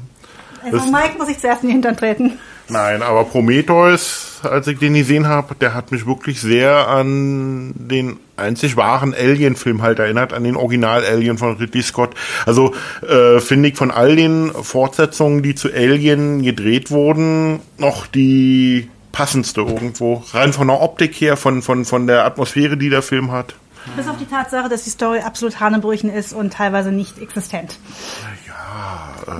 [0.64, 2.39] Also Mike muss ich zuerst in den Hintern treten.
[2.70, 8.20] Nein, aber Prometheus, als ich den gesehen habe, der hat mich wirklich sehr an den
[8.38, 12.16] einzig wahren Alien-Film halt erinnert, an den Original-Alien von Ridley Scott.
[12.45, 12.74] Also
[13.07, 19.61] äh, finde ich von all den Fortsetzungen, die zu Alien gedreht wurden, noch die passendste
[19.61, 20.24] irgendwo.
[20.32, 23.55] Rein von der Optik her, von, von, von der Atmosphäre, die der Film hat.
[23.97, 27.78] Bis auf die Tatsache, dass die Story absolut hanebbrüchen ist und teilweise nicht existent.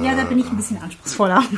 [0.02, 1.44] Ja, da bin ich ein bisschen anspruchsvoller.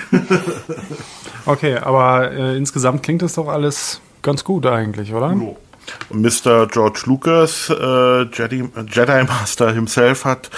[1.48, 5.28] Okay, aber äh, insgesamt klingt das doch alles ganz gut eigentlich, oder?
[6.10, 6.66] Und Mr.
[6.66, 10.50] George Lucas, äh, Jedi, Jedi Master himself, hat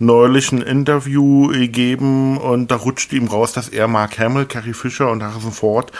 [0.00, 5.08] neulich ein Interview gegeben und da rutschte ihm raus, dass er Mark Hamill, Carrie Fisher
[5.10, 5.92] und Harrison Ford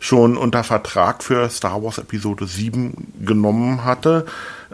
[0.00, 4.26] schon unter Vertrag für Star Wars Episode 7 genommen hatte,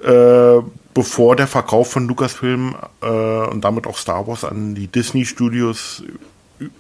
[0.03, 0.63] äh,
[0.95, 6.03] bevor der Verkauf von Lucasfilm äh, und damit auch Star Wars an die Disney Studios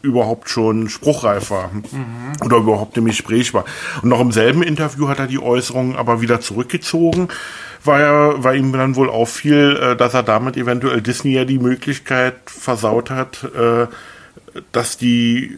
[0.03, 1.71] überhaupt schon spruchreif war.
[2.45, 3.65] Oder überhaupt im Gespräch war.
[4.03, 7.29] Und noch im selben Interview hat er die Äußerungen aber wieder zurückgezogen,
[7.85, 11.59] weil, er, weil ihm dann wohl auffiel, äh, dass er damit eventuell Disney ja die
[11.59, 13.87] Möglichkeit versaut hat, äh,
[14.73, 15.57] dass die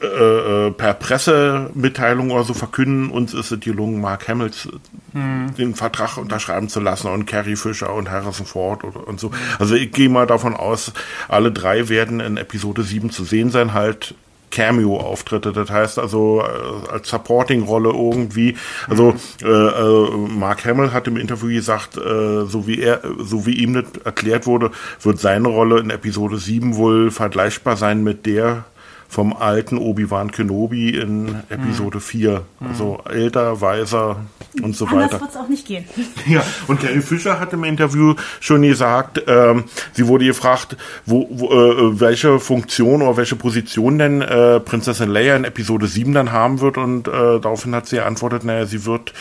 [0.00, 4.68] äh, äh, per Pressemitteilung oder so verkünden, uns ist es gelungen, Mark Hamills
[5.14, 9.30] den Vertrag unterschreiben zu lassen und Carrie Fisher und Harrison Ford oder, und so.
[9.58, 10.92] Also ich gehe mal davon aus,
[11.28, 14.14] alle drei werden in Episode 7 zu sehen sein, halt
[14.50, 15.52] Cameo-Auftritte.
[15.52, 18.56] Das heißt also äh, als Supporting-Rolle irgendwie.
[18.88, 23.54] Also äh, äh, Mark Hamill hat im Interview gesagt, äh, so wie er, so wie
[23.54, 24.70] ihm das erklärt wurde,
[25.02, 28.64] wird seine Rolle in Episode 7 wohl vergleichbar sein mit der
[29.08, 32.42] vom alten Obi-Wan Kenobi in Episode 4.
[32.60, 34.16] Also älter, weiser
[34.62, 35.20] und so Anders weiter.
[35.20, 35.84] wird es auch nicht gehen.
[36.26, 41.52] Ja, und Carrie Fisher hat im Interview schon gesagt, ähm, sie wurde gefragt, wo, wo,
[41.52, 46.60] äh, welche Funktion oder welche Position denn äh, Prinzessin Leia in Episode 7 dann haben
[46.60, 49.12] wird und äh, daraufhin hat sie geantwortet, naja, sie wird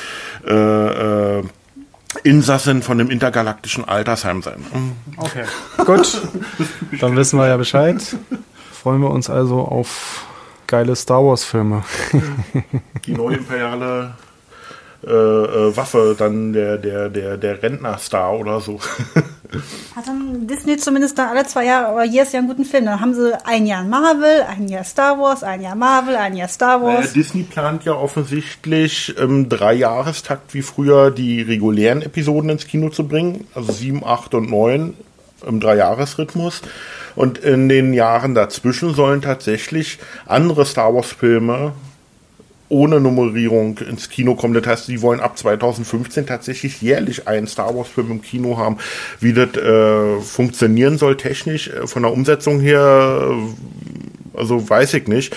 [0.48, 1.44] äh, äh,
[2.24, 4.66] Insassin von dem intergalaktischen Altersheim sein.
[5.18, 5.44] Okay.
[5.86, 6.22] Gut,
[7.02, 8.02] dann wissen wir ja Bescheid.
[8.86, 10.28] Freuen wir uns also auf
[10.68, 11.84] geile Star Wars Filme.
[13.08, 14.14] Die neue imperiale
[15.04, 18.80] äh, äh, Waffe, dann der, der, der, der Rentnerstar oder so.
[19.96, 22.86] Hat dann Disney zumindest dann alle zwei Jahre, aber jedes Jahr einen guten Film.
[22.86, 26.48] Dann haben sie ein Jahr Marvel, ein Jahr Star Wars, ein Jahr Marvel, ein Jahr
[26.48, 27.14] Star Äh, Wars.
[27.14, 33.48] Disney plant ja offensichtlich im Dreijahrestakt wie früher die regulären Episoden ins Kino zu bringen,
[33.56, 34.94] also 7, 8 und 9
[35.48, 36.62] im Dreijahresrhythmus.
[37.16, 41.74] Und in den Jahren dazwischen sollen tatsächlich andere Star Wars-Filme
[42.68, 44.54] ohne Nummerierung ins Kino kommen.
[44.54, 48.78] Das heißt, sie wollen ab 2015 tatsächlich jährlich einen Star Wars-Film im Kino haben.
[49.20, 55.08] Wie das äh, funktionieren soll technisch, äh, von der Umsetzung her, äh, also weiß ich
[55.08, 55.36] nicht.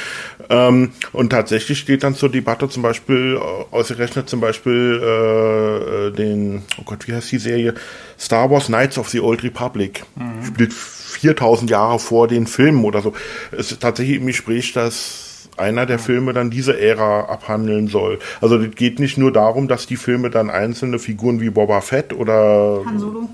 [0.50, 6.62] Ähm, und tatsächlich steht dann zur Debatte zum Beispiel, äh, ausgerechnet zum Beispiel äh, den,
[6.78, 7.74] oh Gott, wie heißt die Serie?
[8.18, 10.04] Star Wars Knights of the Old Republic.
[10.46, 10.72] Spielt
[11.18, 13.12] 4000 Jahre vor den Filmen oder so.
[13.52, 18.18] Es ist tatsächlich im Gespräch, dass einer der Filme dann diese Ära abhandeln soll.
[18.40, 22.12] Also es geht nicht nur darum, dass die Filme dann einzelne Figuren wie Boba Fett
[22.12, 23.28] oder Han Solo.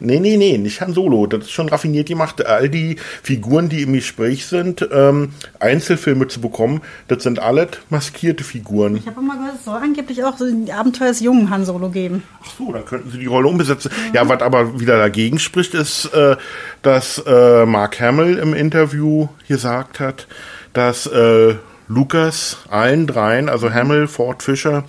[0.00, 1.26] Nee, nee, nee, nicht Han Solo.
[1.26, 2.44] Das ist schon raffiniert gemacht.
[2.44, 5.30] All die Figuren, die im Gespräch sind, ähm,
[5.60, 8.96] Einzelfilme zu bekommen, das sind alle maskierte Figuren.
[8.96, 11.88] Ich habe immer gehört, es soll angeblich auch so die Abenteuer des jungen Han Solo
[11.88, 12.22] geben.
[12.42, 13.90] Ach so, dann könnten sie die Rolle umbesetzen.
[14.12, 16.36] Ja, was aber wieder dagegen spricht, ist, äh,
[16.82, 20.26] dass äh, Mark Hamill im Interview gesagt hat,
[20.72, 21.54] dass äh,
[21.88, 24.84] Lucas allen dreien, also Hamill, Ford, Fischer,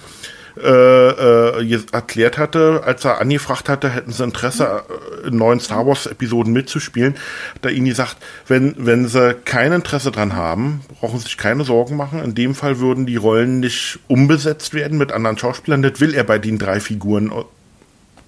[0.63, 4.83] äh, äh, erklärt hatte, als er angefragt hatte, hätten sie Interesse,
[5.23, 7.15] äh, in neuen Star Wars-Episoden mitzuspielen,
[7.61, 11.95] er ihnen gesagt, wenn, wenn sie kein Interesse dran haben, brauchen sie sich keine Sorgen
[11.97, 12.23] machen.
[12.23, 15.81] In dem Fall würden die Rollen nicht umbesetzt werden mit anderen Schauspielern.
[15.81, 17.31] Das will er bei den drei Figuren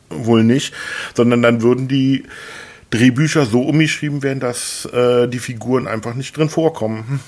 [0.09, 0.73] wohl nicht,
[1.15, 2.25] sondern dann würden die
[2.89, 7.19] Drehbücher so umgeschrieben werden, dass äh, die Figuren einfach nicht drin vorkommen.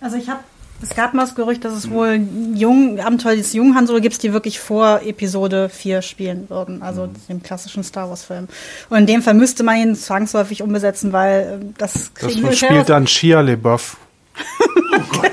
[0.00, 0.40] Also ich habe,
[0.82, 2.20] es gab mal das Gerücht, dass es wohl
[2.54, 7.08] jung, Abenteuer des jungen Han Solo gibt, die wirklich vor Episode 4 spielen würden, also
[7.28, 8.48] dem klassischen Star Wars Film.
[8.90, 12.52] Und in dem Fall müsste man ihn zwangsläufig umbesetzen, weil äh, das Das kriegen wir
[12.52, 13.96] spielt dann Shia LeBeouf.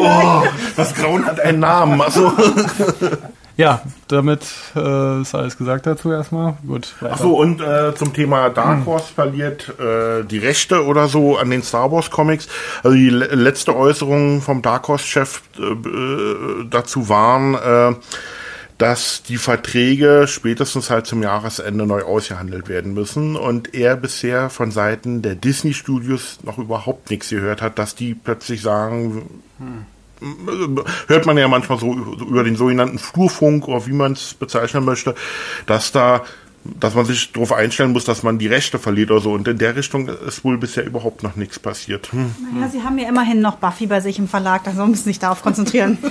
[0.00, 0.42] Oh,
[0.76, 2.00] das Grauen hat einen Namen.
[2.00, 2.32] Also,
[3.58, 4.42] Ja, damit
[4.76, 6.56] äh, ist alles gesagt dazu erstmal.
[6.64, 7.14] Gut, weiter.
[7.16, 11.50] Ach so, und äh, zum Thema Dark Horse verliert äh, die Rechte oder so an
[11.50, 12.46] den Star Wars Comics.
[12.84, 17.96] Also die le letzte Äußerung vom Dark Horse-Chef äh, äh, dazu waren, äh,
[18.78, 24.70] dass die Verträge spätestens halt zum Jahresende neu ausgehandelt werden müssen und er bisher von
[24.70, 29.42] Seiten der Disney Studios noch überhaupt nichts gehört hat, dass die plötzlich sagen,
[31.06, 35.14] hört man ja manchmal so über den sogenannten Flurfunk oder wie man es bezeichnen möchte,
[35.66, 36.22] dass da
[36.64, 39.32] dass man sich darauf einstellen muss, dass man die Rechte verliert oder so.
[39.32, 42.12] Und in der Richtung ist wohl bisher überhaupt noch nichts passiert.
[42.12, 42.34] Hm.
[42.54, 45.18] Naja, sie haben ja immerhin noch Buffy bei sich im Verlag, da müssen sie sich
[45.18, 45.98] darauf konzentrieren.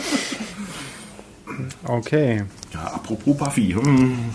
[1.86, 2.44] Okay.
[2.72, 3.74] Ja, apropos Buffy.
[3.74, 4.30] Hm.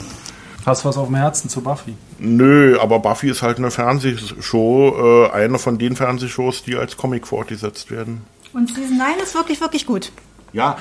[0.64, 1.94] Hast du was auf dem Herzen zu Buffy?
[2.18, 7.26] Nö, aber Buffy ist halt eine Fernsehshow, äh, eine von den Fernsehshows, die als Comic
[7.26, 8.22] fortgesetzt werden.
[8.54, 10.12] Und Season 9 ist wirklich, wirklich gut.
[10.52, 10.76] Ja,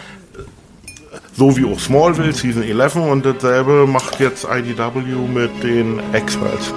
[1.34, 5.00] so wie auch Smallville, Season 11 und dasselbe macht jetzt IDW
[5.34, 6.74] mit den X-Files.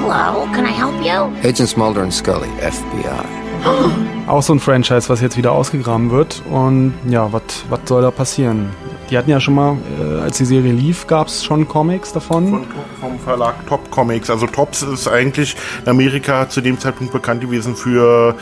[0.00, 1.30] Hello, can I help you?
[1.46, 3.26] Agents Mulder and Scully, FBI.
[4.26, 6.42] Auch so ein Franchise, was jetzt wieder ausgegraben wird.
[6.50, 8.70] Und ja, was was soll da passieren?
[9.10, 12.48] Die hatten ja schon mal, äh, als die Serie lief, gab es schon Comics davon.
[12.48, 12.66] Von,
[13.00, 14.30] vom Verlag Top Comics.
[14.30, 18.36] Also Tops ist eigentlich in Amerika zu dem Zeitpunkt bekannt gewesen für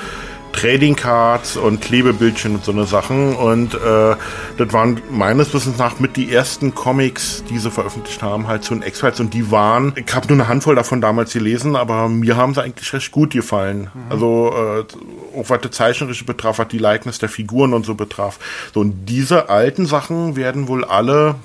[0.53, 3.35] Trading Cards und Klebebildchen und so eine Sachen.
[3.35, 4.17] Und äh,
[4.57, 8.75] das waren meines Wissens nach mit die ersten Comics, die sie veröffentlicht haben, halt zu
[8.75, 9.21] den X-Files.
[9.21, 12.63] Und die waren, ich habe nur eine Handvoll davon damals gelesen, aber mir haben sie
[12.63, 13.91] eigentlich recht gut gefallen.
[14.09, 18.39] Also äh, auch was das Zeichnerische betraf, was die Likeness der Figuren und so betraf.
[18.75, 21.37] So, und diese alten Sachen werden wohl alle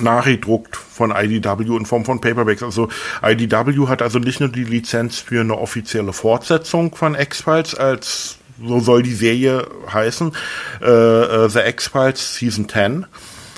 [0.00, 2.62] nachgedruckt von IDW in Form von Paperbacks.
[2.62, 2.88] Also
[3.22, 8.80] IDW hat also nicht nur die Lizenz für eine offizielle Fortsetzung von X-Files als so
[8.80, 10.32] soll die Serie heißen,
[10.80, 13.06] äh, äh, The X-Files Season 10,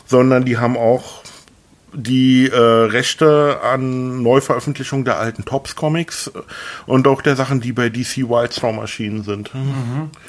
[0.06, 1.22] sondern die haben auch
[1.92, 6.30] die äh, Rechte an Neuveröffentlichung der alten Tops Comics
[6.86, 9.50] und auch der Sachen, die bei DC Wildstorm erschienen sind.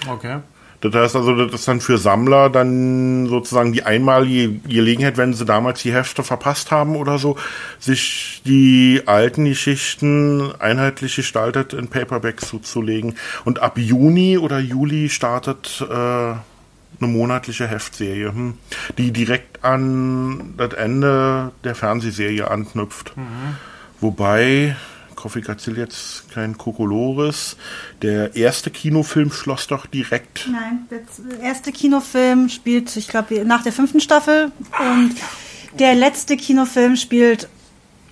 [0.07, 0.39] Okay.
[0.82, 5.44] Das heißt also, das ist dann für Sammler dann sozusagen die einmalige Gelegenheit, wenn sie
[5.46, 7.38] damals die Hefte verpasst haben oder so,
[7.80, 13.16] sich die alten Geschichten einheitlich gestaltet in Paperbacks zuzulegen.
[13.44, 16.44] Und ab Juni oder Juli startet äh, eine
[17.00, 18.58] monatliche Heftserie, hm,
[18.98, 23.14] die direkt an das Ende der Fernsehserie anknüpft.
[24.00, 24.76] Wobei,
[25.36, 27.58] ich erzähle jetzt kein Kokolores,
[28.02, 30.48] der erste Kinofilm schloss doch direkt.
[30.52, 34.52] Nein, der erste Kinofilm spielt, ich glaube, nach der fünften Staffel.
[34.80, 35.16] Und
[35.78, 37.48] der letzte Kinofilm spielt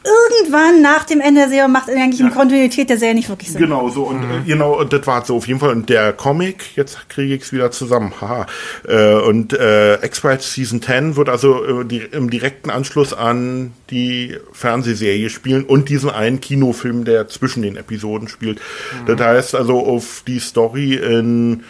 [0.04, 3.62] irgendwann nach dem Ende der Serie macht eigentlich in Kontinuität der Serie nicht wirklich Sinn.
[3.62, 5.72] Genau, so und äh, genau, und das war so auf jeden Fall.
[5.72, 8.46] Und der Comic, jetzt kriege ich es wieder zusammen, haha.
[8.88, 14.38] Äh, und äh, X-Files Season 10 wird also äh, die, im direkten Anschluss an die
[14.52, 18.60] Fernsehserie spielen und diesen einen Kinofilm, der zwischen den Episoden spielt.
[19.06, 21.64] Das heißt also, auf die Story in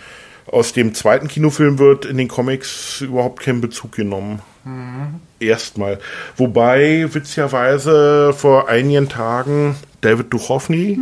[0.50, 4.42] aus dem zweiten Kinofilm wird in den Comics überhaupt kein Bezug genommen.
[5.40, 6.00] Erstmal.
[6.36, 11.00] Wobei, witzigerweise, vor einigen Tagen David Duchovny,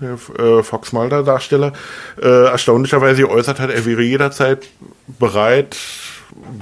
[0.00, 1.72] der äh, Fox Mulder Darsteller,
[2.20, 4.66] äh, erstaunlicherweise geäußert hat, er wäre jederzeit
[5.06, 5.76] bereit,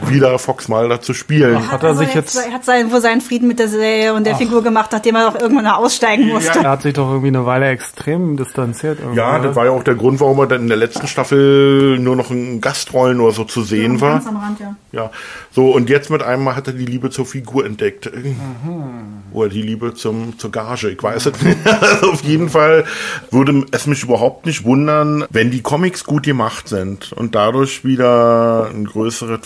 [0.06, 1.70] wieder Fox Mulder zu spielen.
[1.70, 4.36] Hat er sich jetzt- Er hat seinen, wohl seinen Frieden mit der Serie und der
[4.36, 6.58] Figur gemacht, nachdem er auch irgendwann aussteigen musste.
[6.60, 8.98] Er hat sich doch irgendwie eine Weile extrem distanziert.
[9.00, 9.48] irgendwie, Ja, oder?
[9.48, 12.30] das war ja auch der Grund, warum er dann in der letzten Staffel nur noch
[12.30, 14.12] in Gastrollen oder so zu sehen war.
[14.14, 14.76] Ganz am Rand, ja.
[14.92, 15.10] Ja,
[15.50, 18.10] so und jetzt mit einmal hat er die Liebe zur Figur entdeckt.
[19.32, 21.58] Oder die Liebe zum, zur Gage, ich weiß es nicht.
[21.66, 22.84] Also Auf jeden Fall
[23.30, 28.68] würde es mich überhaupt nicht wundern, wenn die Comics gut gemacht sind und dadurch wieder
[28.72, 29.40] ein größeres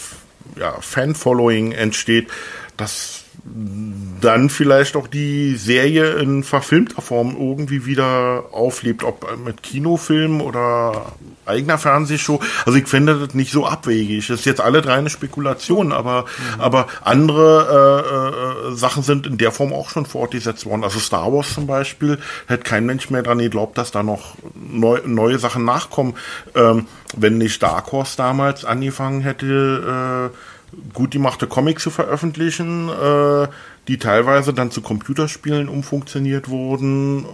[0.56, 2.28] ja, Fan-Following entsteht,
[2.76, 3.19] dass
[4.20, 11.12] dann vielleicht auch die Serie in verfilmter Form irgendwie wieder auflebt, ob mit Kinofilm oder
[11.46, 12.40] eigener Fernsehshow.
[12.66, 14.26] Also ich finde das nicht so abwegig.
[14.28, 16.26] Das ist jetzt alle drei eine Spekulation, aber,
[16.58, 20.84] aber andere äh, äh, Sachen sind in der Form auch schon fortgesetzt worden.
[20.84, 25.00] Also Star Wars zum Beispiel, hätte kein Mensch mehr dran geglaubt, dass da noch neu,
[25.06, 26.14] neue Sachen nachkommen.
[26.54, 30.36] Ähm, wenn nicht Dark Horse damals angefangen hätte, äh,
[30.92, 33.48] gut gemachte Comics zu veröffentlichen, äh,
[33.88, 37.24] die teilweise dann zu Computerspielen umfunktioniert wurden.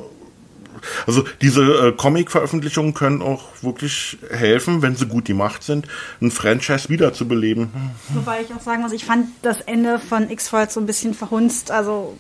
[1.07, 5.87] Also diese äh, Comic-Veröffentlichungen können auch wirklich helfen, wenn sie gut gemacht sind,
[6.20, 7.70] ein Franchise wiederzubeleben.
[8.14, 11.70] Wobei ich auch sagen muss, ich fand das Ende von X-Files so ein bisschen verhunzt.
[11.70, 12.16] Also,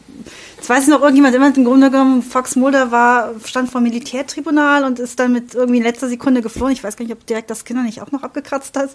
[0.56, 3.84] jetzt weiß ich noch, irgendjemand immer im Grunde genommen, Fox Mulder war, stand vor dem
[3.84, 6.72] Militärtribunal und ist dann mit irgendwie in letzter Sekunde geflohen.
[6.72, 8.90] Ich weiß gar nicht, ob direkt das Kinder nicht auch noch abgekratzt hat.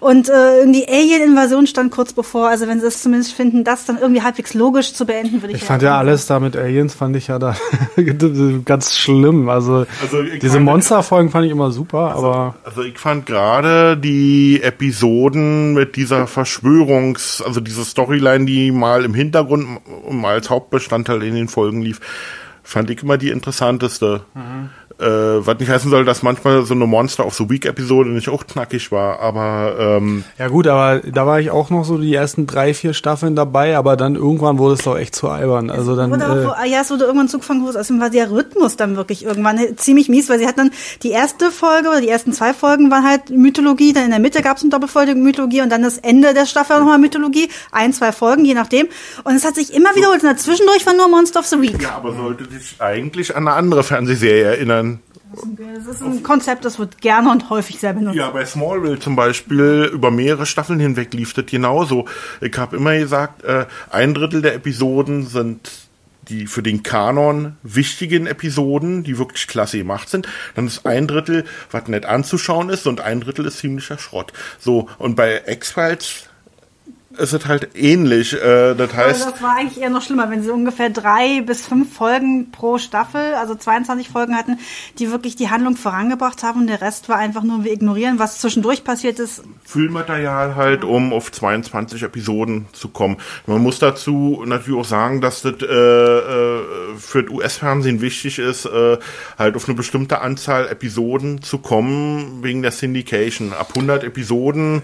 [0.00, 2.48] Und äh, irgendwie Alien-Invasion stand kurz bevor.
[2.48, 5.62] Also, wenn sie es zumindest finden, das dann irgendwie halbwegs logisch zu beenden, würde ich
[5.62, 7.56] Ich fand ja alles da mit Aliens, fand ich ja da
[8.64, 9.48] ganz schlimm.
[9.48, 15.72] Also, Also diese Monsterfolgen fand ich immer super, aber Also ich fand gerade die Episoden
[15.72, 19.66] mit dieser Verschwörungs, also diese Storyline, die mal im Hintergrund
[20.06, 22.00] und mal als Hauptbestandteil in den Folgen lief,
[22.62, 24.22] fand ich immer die interessanteste.
[24.98, 28.30] Äh, was nicht heißen soll, dass manchmal so eine Monster of the Week Episode nicht
[28.30, 32.14] auch knackig war, aber ähm, ja gut, aber da war ich auch noch so die
[32.14, 35.68] ersten drei, vier Staffeln dabei, aber dann irgendwann wurde es doch echt zu albern.
[35.68, 38.30] Also dann, Wurde auch, äh, ja, es wurde irgendwann zugefangen, wo es außerdem war der
[38.30, 40.70] Rhythmus dann wirklich irgendwann ziemlich mies, weil sie hatten dann
[41.02, 44.40] die erste Folge oder die ersten zwei Folgen waren halt Mythologie, dann in der Mitte
[44.40, 48.12] gab es eine Doppelfolge Mythologie und dann das Ende der Staffel nochmal Mythologie, ein, zwei
[48.12, 48.88] Folgen, je nachdem.
[49.24, 50.22] Und es hat sich immer wiederholt.
[50.22, 51.82] Und dazwischendurch war nur Monster of the Week.
[51.82, 54.85] ja, aber sollte dich eigentlich an eine andere Fernsehserie erinnern.
[55.36, 58.16] Das ist ein Konzept, das wird gerne und häufig sehr benutzt.
[58.16, 62.06] Ja, bei Smallville zum Beispiel über mehrere Staffeln hinweg lief das genauso.
[62.40, 65.70] Ich habe immer gesagt, äh, ein Drittel der Episoden sind
[66.28, 70.28] die für den Kanon wichtigen Episoden, die wirklich klasse gemacht sind.
[70.54, 74.32] Dann ist ein Drittel, was nett anzuschauen ist, und ein Drittel ist ziemlicher Schrott.
[74.58, 76.28] So, und bei X-Files
[77.18, 78.32] ist es halt ähnlich.
[78.34, 81.66] Äh, das heißt, Also das war eigentlich eher noch schlimmer, wenn sie ungefähr drei bis
[81.66, 84.58] fünf Folgen pro Staffel, also 22 Folgen hatten,
[84.98, 88.38] die wirklich die Handlung vorangebracht haben und der Rest war einfach nur wir ignorieren, was
[88.38, 89.42] zwischendurch passiert ist.
[89.64, 93.16] Füllmaterial halt, um auf 22 Episoden zu kommen.
[93.46, 96.60] Man muss dazu natürlich auch sagen, dass das äh, äh,
[96.98, 98.98] für das US-Fernsehen wichtig ist, äh,
[99.38, 103.52] halt auf eine bestimmte Anzahl Episoden zu kommen, wegen der Syndication.
[103.52, 104.82] Ab 100 Episoden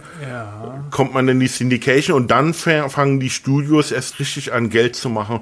[0.90, 5.08] kommt man in die Syndication und dann fangen die Studios erst richtig an, Geld zu
[5.08, 5.40] machen.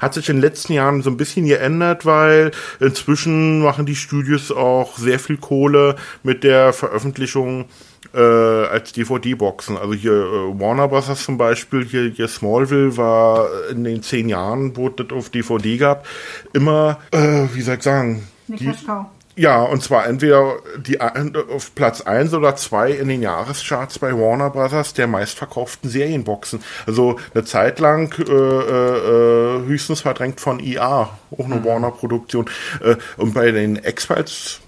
[0.00, 4.50] Hat sich in den letzten Jahren so ein bisschen geändert, weil inzwischen machen die Studios
[4.50, 7.66] auch sehr viel Kohle mit der Veröffentlichung
[8.14, 9.76] äh, als DVD-Boxen.
[9.76, 11.22] Also hier äh, Warner Bros.
[11.22, 15.76] zum Beispiel, hier, hier Smallville war in den zehn Jahren, wo es das auf DVD
[15.76, 16.06] gab,
[16.52, 18.70] immer, äh, wie soll ich sagen, die,
[19.34, 24.50] ja, und zwar entweder die auf Platz 1 oder 2 in den Jahrescharts bei Warner
[24.50, 26.62] Brothers der meistverkauften Serienboxen.
[26.86, 31.64] Also eine Zeit lang äh, äh, höchstens verdrängt von IA, auch eine mhm.
[31.64, 32.50] Warner-Produktion.
[32.82, 34.60] Äh, und bei den X-Files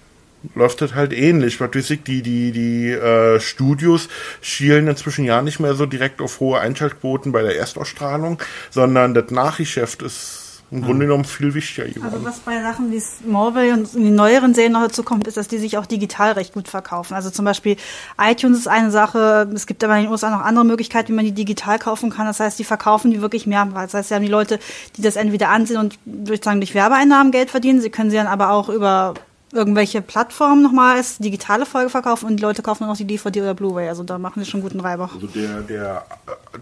[0.55, 1.59] läuft das halt ähnlich.
[1.61, 4.09] Was weiß ich, die, die, die äh, Studios
[4.41, 8.39] schielen inzwischen ja nicht mehr so direkt auf hohe Einschaltquoten bei der Erstausstrahlung,
[8.71, 12.13] sondern das Nachgeschäft ist im Grunde genommen viel wichtiger geworden.
[12.13, 15.47] Also was bei Sachen wie Smallville und die neueren Serien noch dazu kommt, ist, dass
[15.47, 17.13] die sich auch digital recht gut verkaufen.
[17.13, 17.77] Also zum Beispiel
[18.19, 21.25] iTunes ist eine Sache, es gibt aber in den USA noch andere Möglichkeiten, wie man
[21.25, 22.25] die digital kaufen kann.
[22.25, 23.65] Das heißt, die verkaufen die wirklich mehr.
[23.73, 24.59] Das heißt, sie haben die Leute,
[24.97, 27.81] die das entweder ansehen und durch, sagen, durch Werbeeinnahmen Geld verdienen.
[27.81, 29.13] Sie können sie dann aber auch über
[29.55, 33.41] irgendwelche Plattformen nochmal als digitale Folge verkaufen und die Leute kaufen nur noch die DVD
[33.41, 33.87] oder Blu-ray.
[33.87, 35.15] Also da machen sie schon guten Reibach.
[35.15, 36.05] Also der, der,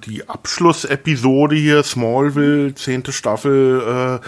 [0.06, 4.28] die Abschlussepisode hier, Smallville, zehnte Staffel, äh,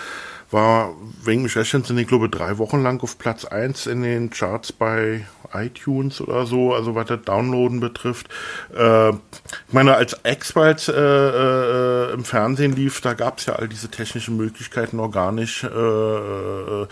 [0.51, 0.93] war
[1.23, 5.25] wegen mich sind ich glaube drei Wochen lang auf Platz eins in den Charts bei
[5.55, 8.27] iTunes oder so, also was das Downloaden betrifft.
[8.75, 13.67] Äh, ich meine, als X-Files äh, äh, im Fernsehen lief, da gab es ja all
[13.67, 15.63] diese technischen Möglichkeiten noch gar nicht.
[15.63, 16.87] Äh, äh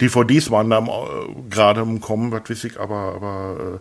[0.00, 0.86] DVDs waren da
[1.50, 3.80] gerade im Kommen, was weiß ich, aber, aber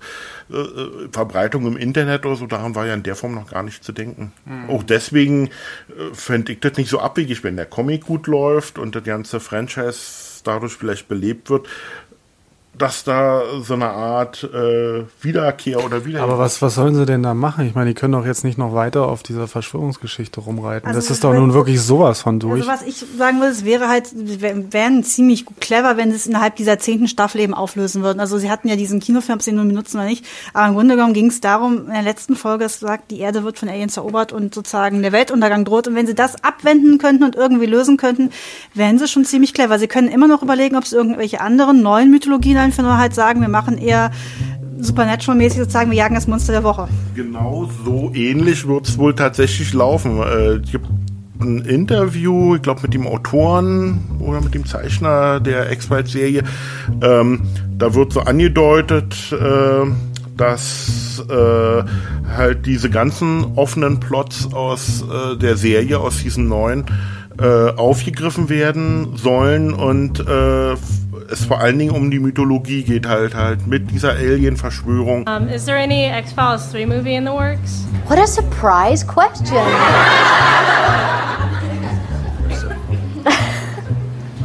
[0.50, 3.84] äh, Verbreitung im Internet oder so, daran war ja in der Form noch gar nicht
[3.84, 4.34] zu denken.
[4.46, 4.70] Mhm.
[4.70, 8.96] Auch deswegen äh, fände ich das nicht so abwegig, wenn der Comic gut läuft und
[8.96, 11.68] das ganze Franchise dadurch vielleicht belebt wird,
[12.78, 16.22] dass da so eine Art äh, Wiederkehr oder wieder.
[16.22, 17.66] Aber was, was sollen sie denn da machen?
[17.66, 20.88] Ich meine, die können doch jetzt nicht noch weiter auf dieser Verschwörungsgeschichte rumreiten.
[20.88, 22.62] Also das ist doch nun wirklich sowas von durch.
[22.62, 26.56] Also was ich sagen würde, es wäre halt, wären ziemlich clever, wenn sie es innerhalb
[26.56, 28.20] dieser zehnten Staffel eben auflösen würden.
[28.20, 30.26] Also sie hatten ja diesen Kinofilm, ob sie ihn nun benutzen oder nicht.
[30.54, 33.44] Aber im Grunde genommen ging es darum, in der letzten Folge, es sagt, die Erde
[33.44, 35.88] wird von Aliens erobert und sozusagen der Weltuntergang droht.
[35.88, 38.30] Und wenn sie das abwenden könnten und irgendwie lösen könnten,
[38.74, 39.80] wären sie schon ziemlich clever.
[39.80, 43.42] Sie können immer noch überlegen, ob es irgendwelche anderen neuen Mythologien einfach nur halt sagen,
[43.42, 44.12] wir machen eher
[44.80, 46.88] Supernatural-mäßig sozusagen, wir jagen das Monster der Woche.
[47.16, 50.22] Genau so ähnlich wird es wohl tatsächlich laufen.
[50.22, 50.78] Äh, ich
[51.40, 56.44] ein Interview, ich glaube mit dem Autoren oder mit dem Zeichner der X-Files-Serie.
[57.02, 57.42] Ähm,
[57.78, 59.86] da wird so angedeutet, äh,
[60.36, 61.84] dass äh,
[62.36, 66.86] halt diese ganzen offenen Plots aus äh, der Serie, aus diesen neuen,
[67.40, 70.74] äh, aufgegriffen werden sollen und äh,
[71.30, 75.28] es vor allen Dingen um die Mythologie geht halt halt mit dieser Alien-Verschwörung.
[75.28, 77.86] Um, is there any X-Files 3 movie in the works?
[78.08, 79.58] What a surprise question.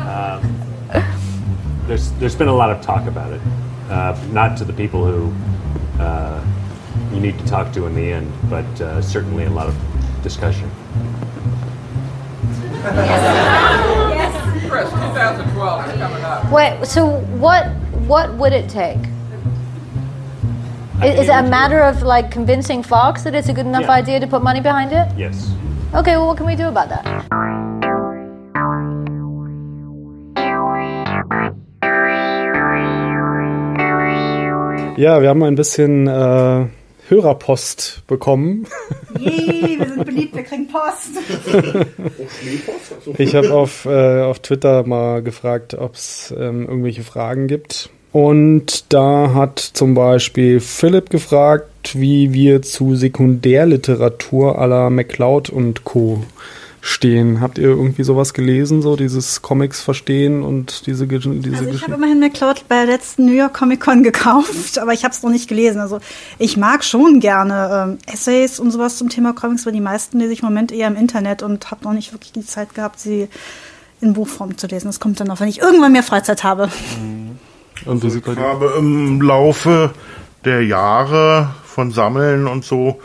[0.00, 0.40] um,
[1.86, 3.40] there's, there's been a lot of talk about it.
[3.90, 5.32] Uh, not to the people who
[6.00, 6.42] uh,
[7.12, 9.74] you need to talk to in the end, but uh, certainly a lot of
[10.22, 10.70] discussion.
[12.82, 14.68] Yes.
[14.68, 16.50] Chris, 2012 is coming up.
[16.50, 17.06] Wait, so
[17.38, 17.66] what
[18.06, 18.98] what would it take?
[21.02, 23.90] Is, is it a matter of like convincing Fox that it's a good enough yeah.
[23.90, 25.08] idea to put money behind it?
[25.16, 25.52] Yes.
[25.94, 27.04] Okay, well, what can we do about that?
[34.96, 36.68] Ja, wir haben ein bisschen äh,
[37.08, 38.66] Hörerpost bekommen.
[39.22, 41.10] Yay, wir sind beliebt, wir kriegen Post.
[43.18, 47.90] ich habe auf, äh, auf Twitter mal gefragt, ob es ähm, irgendwelche Fragen gibt.
[48.12, 56.22] Und da hat zum Beispiel Philipp gefragt, wie wir zu Sekundärliteratur aller MacLeod und Co
[56.84, 57.40] stehen.
[57.40, 61.94] Habt ihr irgendwie sowas gelesen, so dieses Comics verstehen und diese, diese Also ich habe
[61.94, 65.30] immerhin McCloud bei der letzten New York Comic Con gekauft, aber ich habe es noch
[65.30, 65.80] nicht gelesen.
[65.80, 66.00] Also
[66.40, 70.32] ich mag schon gerne ähm, Essays und sowas zum Thema Comics, weil die meisten lese
[70.32, 73.28] ich im Moment eher im Internet und habe noch nicht wirklich die Zeit gehabt, sie
[74.00, 74.88] in Buchform zu lesen.
[74.88, 76.68] Das kommt dann noch, wenn ich irgendwann mehr Freizeit habe.
[77.00, 77.38] Mhm.
[77.86, 79.90] Und ich habe im Laufe
[80.44, 83.00] der Jahre von Sammeln und so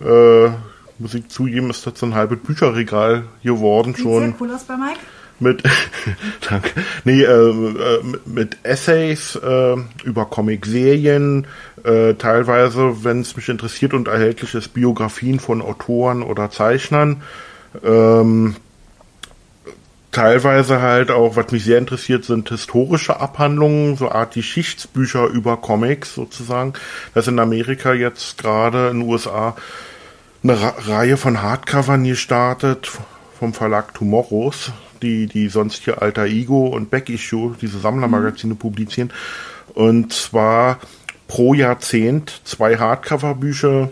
[0.00, 0.48] äh,
[0.98, 4.22] muss ich zugeben, ist das so ein halbes Bücherregal geworden Sieht schon.
[4.24, 4.98] Sehr cool aus bei Mike.
[5.40, 5.62] Mit,
[6.48, 6.70] danke.
[7.04, 11.46] Nee, äh, äh, mit Essays äh, über Comic-Serien,
[11.84, 17.22] äh, teilweise, wenn es mich interessiert und erhältlich ist, Biografien von Autoren oder Zeichnern.
[17.84, 18.56] Ähm,
[20.10, 26.14] teilweise halt auch, was mich sehr interessiert, sind historische Abhandlungen, so Art Geschichtsbücher über Comics
[26.14, 26.72] sozusagen.
[27.14, 29.54] Das in Amerika jetzt gerade in den USA
[30.42, 32.90] eine Ra Reihe von Hardcovern gestartet
[33.38, 34.72] vom Verlag Tomorrows,
[35.02, 39.12] die, die sonst hier Alter Ego und Back Issue, diese Sammlermagazine publizieren.
[39.74, 40.78] Und zwar
[41.28, 43.90] pro Jahrzehnt zwei Hardcover-Bücher,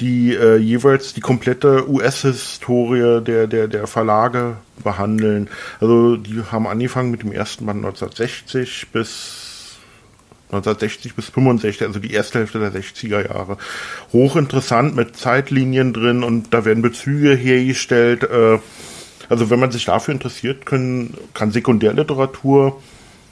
[0.00, 5.48] die äh, jeweils die komplette US-Historie der, der, der Verlage behandeln.
[5.80, 9.41] Also die haben angefangen mit dem ersten Band 1960 bis
[10.52, 13.56] 1960 bis 65, also die erste Hälfte der 60er Jahre.
[14.12, 18.24] Hochinteressant mit Zeitlinien drin und da werden Bezüge hergestellt.
[18.24, 18.58] Äh,
[19.28, 22.82] also wenn man sich dafür interessiert, können, kann Sekundärliteratur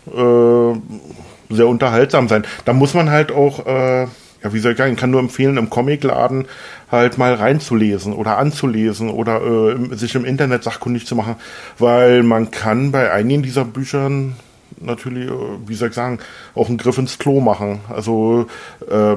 [0.07, 2.47] äh, sehr unterhaltsam sein.
[2.65, 4.07] Da muss man halt auch äh,
[4.43, 6.47] ja, wie soll ich sagen, kann nur empfehlen, im Comicladen
[6.91, 11.37] halt mal reinzulesen oder anzulesen oder äh, sich im Internet sachkundig zu machen,
[11.79, 14.37] weil man kann bei einigen dieser Büchern
[14.81, 15.33] natürlich, äh,
[15.67, 16.19] wie soll ich sagen,
[16.55, 17.81] auch einen Griff ins Klo machen.
[17.89, 18.47] Also
[18.89, 19.17] äh,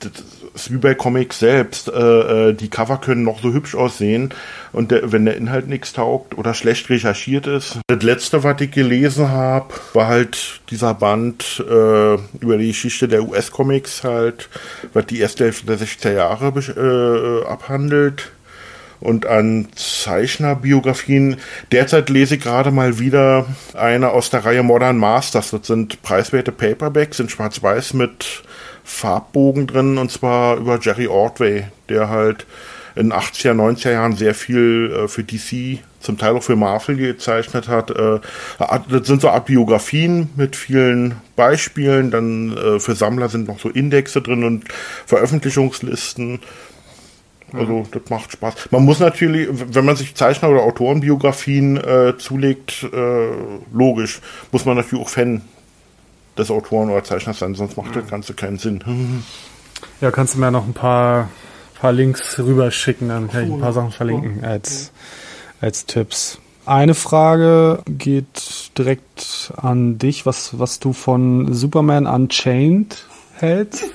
[0.00, 0.12] das
[0.54, 1.88] ist wie bei Comics selbst.
[1.88, 4.32] Äh, äh, die Cover können noch so hübsch aussehen
[4.72, 7.78] und der, wenn der Inhalt nichts taugt oder schlecht recherchiert ist.
[7.86, 13.22] Das letzte, was ich gelesen habe, war halt dieser Band äh, über die Geschichte der
[13.22, 14.48] US-Comics halt,
[14.92, 18.30] was die erste Hälfte der 60er Jahre äh, abhandelt
[19.00, 21.36] und an Zeichnerbiografien.
[21.72, 25.50] Derzeit lese ich gerade mal wieder eine aus der Reihe Modern Masters.
[25.50, 28.42] Das sind preiswerte Paperbacks in Schwarz-Weiß mit
[28.84, 32.46] Farbbogen drin und zwar über Jerry Ordway, der halt
[32.96, 37.68] in 80er, 90er Jahren sehr viel äh, für DC, zum Teil auch für Marvel gezeichnet
[37.68, 37.90] hat.
[37.90, 38.20] Äh,
[38.58, 42.10] das sind so Art Biografien mit vielen Beispielen.
[42.10, 44.64] Dann äh, für Sammler sind noch so Indexe drin und
[45.06, 46.40] Veröffentlichungslisten.
[47.54, 48.54] Also das macht Spaß.
[48.70, 53.30] Man muss natürlich, wenn man sich Zeichner- oder Autorenbiografien äh, zulegt, äh,
[53.72, 54.20] logisch,
[54.52, 55.42] muss man natürlich auch Fan
[56.38, 59.22] des Autoren oder Zeichners sein, sonst macht das Ganze keinen Sinn.
[60.00, 61.28] Ja, kannst du mir noch ein paar,
[61.80, 64.92] paar Links rüberschicken, dann kann ich ein paar Sachen verlinken als,
[65.60, 66.38] als Tipps.
[66.66, 73.84] Eine Frage geht direkt an dich, was, was du von Superman Unchained hältst.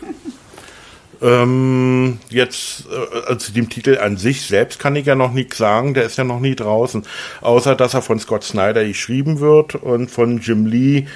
[1.22, 5.94] Ähm, jetzt, äh, also dem Titel an sich selbst kann ich ja noch nichts sagen,
[5.94, 7.04] der ist ja noch nie draußen.
[7.42, 11.08] Außer, dass er von Scott Snyder geschrieben wird und von Jim Lee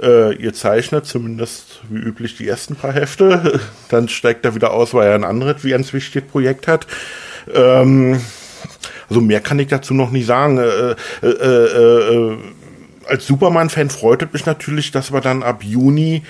[0.00, 3.60] äh, gezeichnet, zumindest wie üblich die ersten paar Hefte.
[3.88, 6.86] Dann steigt er wieder aus, weil er ein anderes, wie ganz wichtiges Projekt hat.
[7.52, 8.20] Ähm,
[9.08, 10.58] also mehr kann ich dazu noch nicht sagen.
[10.58, 12.38] Äh, äh, äh, äh
[13.04, 16.22] als Superman-Fan freut es mich natürlich, dass wir dann ab Juni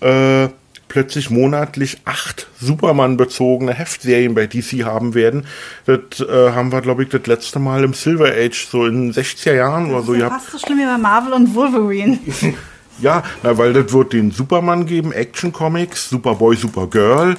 [0.00, 0.48] äh,
[0.90, 5.46] plötzlich monatlich acht Superman-bezogene Heftserien bei DC haben werden.
[5.86, 9.54] Das äh, haben wir, glaube ich, das letzte Mal im Silver Age, so in 60er
[9.54, 10.12] Jahren oder so.
[10.12, 12.18] Das ist ja fast so schlimm wie bei Marvel und Wolverine.
[13.00, 17.36] ja, na, weil das wird den Superman geben, Action Comics, Superboy, Supergirl,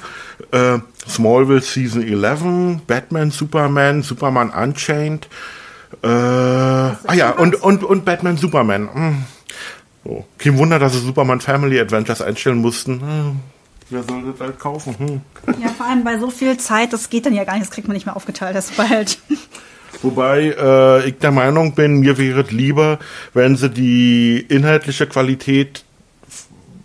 [0.50, 5.28] äh, Smallville Season 11, Batman, Superman, Superman Unchained,
[6.02, 8.88] äh, ah ja, und, und, und Batman, Superman.
[8.92, 9.24] Hm.
[10.04, 10.24] So.
[10.38, 13.00] Kein Wunder, dass sie Superman Family Adventures einstellen mussten.
[13.00, 13.40] Hm.
[13.90, 14.96] Wer soll das halt kaufen?
[14.98, 15.20] Hm.
[15.62, 17.88] Ja, vor allem bei so viel Zeit, das geht dann ja gar nicht, das kriegt
[17.88, 19.18] man nicht mehr aufgeteilt, das bald.
[20.00, 22.98] Wobei äh, ich der Meinung bin, mir wäre es lieber,
[23.34, 25.84] wenn sie die inhaltliche Qualität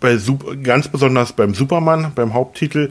[0.00, 2.90] bei Super, ganz besonders beim Superman, beim Haupttitel,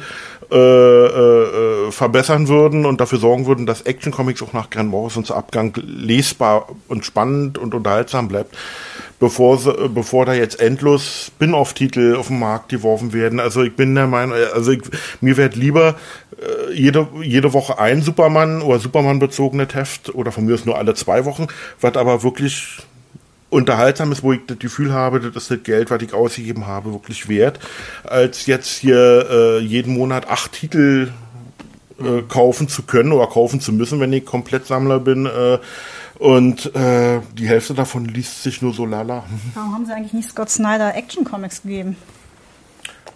[0.52, 5.32] äh, äh, verbessern würden und dafür sorgen würden, dass Action Comics auch nach Grant Morrisons
[5.32, 8.56] Abgang lesbar und spannend und unterhaltsam bleibt
[9.20, 13.40] bevor, sie, bevor da jetzt endlos Spin-off-Titel auf den Markt geworfen werden.
[13.40, 14.82] Also ich bin der Meinung, also ich,
[15.22, 15.96] mir wird lieber
[16.40, 20.94] äh, jede, jede Woche ein Superman oder Superman-bezogene Heft oder von mir ist nur alle
[20.94, 21.48] zwei Wochen,
[21.82, 22.78] was aber wirklich
[23.50, 26.92] unterhaltsam ist, wo ich das Gefühl habe, das ist das Geld, was ich ausgegeben habe,
[26.92, 27.60] wirklich wert,
[28.04, 31.12] als jetzt hier äh, jeden Monat acht Titel
[32.00, 35.26] äh, kaufen zu können oder kaufen zu müssen, wenn ich Komplettsammler bin.
[35.26, 35.60] Äh,
[36.20, 39.24] und äh, die Hälfte davon liest sich nur so lala.
[39.54, 41.96] Warum haben sie eigentlich nicht Scott Snyder Action Comics gegeben?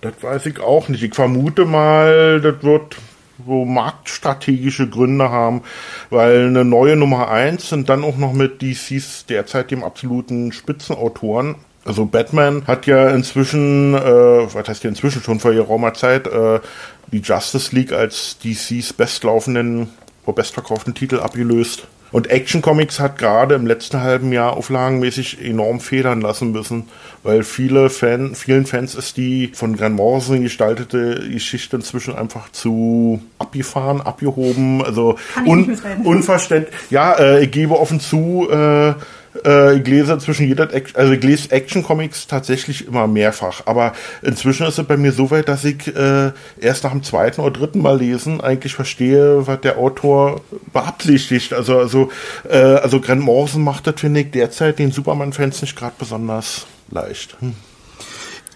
[0.01, 1.03] Das weiß ich auch nicht.
[1.03, 2.97] Ich vermute mal, das wird
[3.45, 5.61] so marktstrategische Gründe haben,
[6.09, 11.55] weil eine neue Nummer 1 sind dann auch noch mit DCs derzeit dem absoluten Spitzenautoren.
[11.83, 16.59] Also Batman hat ja inzwischen, äh, was heißt ja inzwischen schon vor geraumer Zeit, äh,
[17.11, 19.89] die Justice League als DCs bestlaufenden,
[20.25, 21.87] bestverkauften Titel abgelöst.
[22.11, 26.89] Und Action Comics hat gerade im letzten halben Jahr auflagenmäßig enorm federn lassen müssen,
[27.23, 33.21] weil viele Fan, vielen Fans ist die von Grant Morrison gestaltete Geschichte inzwischen einfach zu
[33.39, 36.75] abgefahren, abgehoben, also un, unverständlich.
[36.89, 38.93] Ja, äh, ich gebe offen zu, äh,
[39.45, 44.65] Äh, ich lese zwischen jeder Action, also ich lese Action-Comics tatsächlich immer mehrfach, aber inzwischen
[44.65, 47.81] ist es bei mir so weit, dass ich äh, erst nach dem zweiten oder dritten
[47.81, 50.41] Mal lesen eigentlich verstehe, was der Autor
[50.73, 51.53] beabsichtigt.
[51.53, 52.09] Also, also,
[52.49, 57.37] äh, also Grant Morrison macht das, finde ich, derzeit den Superman-Fans nicht gerade besonders leicht.
[57.39, 57.53] Hm.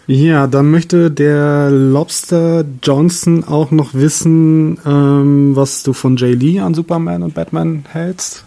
[0.07, 6.59] Ja, dann möchte der Lobster Johnson auch noch wissen, ähm, was du von Jay Lee
[6.59, 8.43] an Superman und Batman hältst.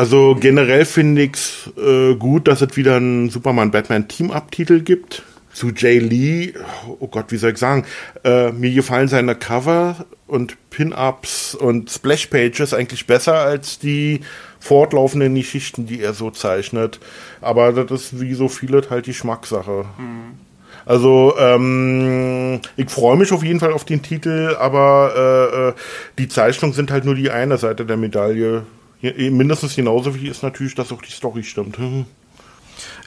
[0.00, 5.22] Also generell finde ich es äh, gut, dass es wieder einen Superman-Batman-Team-Up-Titel gibt.
[5.52, 6.54] Zu Jay Lee,
[7.00, 7.84] oh Gott, wie soll ich sagen,
[8.24, 14.20] äh, mir gefallen seine Cover und Pin-Ups und Splash-Pages eigentlich besser als die
[14.58, 16.98] fortlaufenden Geschichten, die er so zeichnet.
[17.42, 19.84] Aber das ist wie so vieles halt die Schmackssache.
[19.98, 20.38] Mhm.
[20.86, 25.72] Also ähm, ich freue mich auf jeden Fall auf den Titel, aber äh, äh
[26.16, 28.62] die Zeichnungen sind halt nur die eine Seite der Medaille.
[29.02, 31.78] Mindestens genauso wie ist natürlich, dass auch die Story stimmt.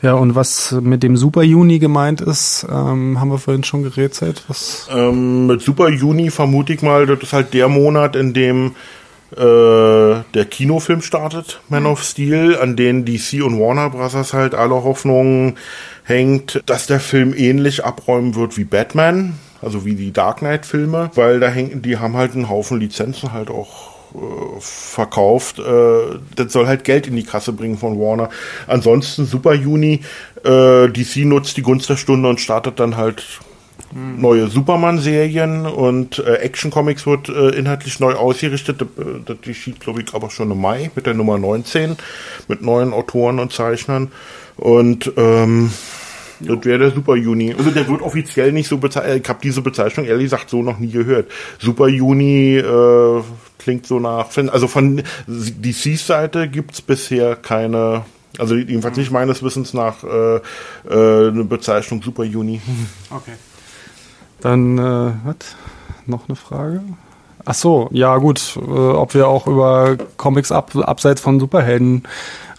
[0.01, 4.43] Ja, und was mit dem Super Juni gemeint ist, ähm, haben wir vorhin schon gerätselt.
[4.47, 4.87] Was?
[4.91, 8.75] Ähm, mit Super Juni vermute ich mal, das ist halt der Monat, in dem
[9.31, 14.33] äh, der Kinofilm startet, Man of Steel, an den DC und Warner Bros.
[14.33, 15.57] halt alle Hoffnungen
[16.03, 21.09] hängt, dass der Film ähnlich abräumen wird wie Batman, also wie die Dark Knight Filme,
[21.15, 23.92] weil da hängen, die haben halt einen Haufen Lizenzen halt auch
[24.59, 25.59] verkauft.
[25.59, 28.29] Äh, das soll halt Geld in die Kasse bringen von Warner.
[28.67, 30.01] Ansonsten Super Juni,
[30.43, 33.23] äh, DC nutzt die Gunst der Stunde und startet dann halt
[33.93, 38.81] neue Superman-Serien und äh, Action Comics wird äh, inhaltlich neu ausgerichtet.
[38.81, 38.87] Das,
[39.25, 41.95] das geschieht, glaube ich, aber schon im Mai mit der Nummer 19
[42.47, 44.11] mit neuen Autoren und Zeichnern.
[44.57, 45.71] Und ähm,
[46.39, 47.53] das wäre der Super Juni.
[47.57, 49.21] Also der wird offiziell nicht so bezeichnet.
[49.23, 51.29] Ich habe diese Bezeichnung ehrlich gesagt so noch nie gehört.
[51.59, 53.21] Super Juni äh,
[53.63, 54.29] klingt so nach.
[54.37, 58.03] Also von DCs Seite gibt's bisher keine.
[58.39, 60.41] Also jedenfalls nicht meines Wissens nach äh, äh,
[61.29, 62.61] eine Bezeichnung Super Juni.
[63.09, 63.33] Okay.
[64.41, 65.37] Dann äh, was?
[66.05, 66.81] Noch eine Frage?
[67.45, 72.03] Ach so, ja gut, äh, ob wir auch über Comics ab, abseits von Superhelden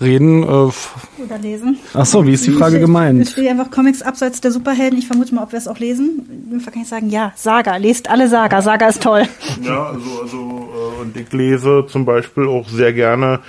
[0.01, 0.43] reden.
[0.43, 1.79] Äh, Oder lesen.
[1.95, 3.23] Ach so, wie ist die Frage ich, gemeint?
[3.23, 4.99] Es steht einfach Comics abseits der Superhelden.
[4.99, 6.27] Ich vermute mal, ob wir es auch lesen.
[6.29, 7.77] In dem Fall kann ich sagen, ja, Saga.
[7.77, 8.61] Lest alle Saga.
[8.61, 9.27] Saga ist toll.
[9.63, 10.64] Ja, also, also
[11.05, 13.41] und ich lese zum Beispiel auch sehr gerne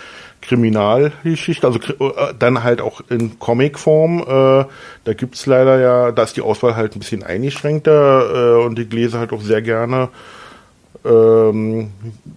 [0.41, 4.20] Kriminalgeschichte, also äh, dann halt auch in Comicform.
[4.20, 4.66] Äh,
[5.03, 8.91] da gibt's leider ja, da ist die Auswahl halt ein bisschen eingeschränkter äh, und ich
[8.91, 10.10] lese halt auch sehr gerne
[11.06, 11.91] ähm,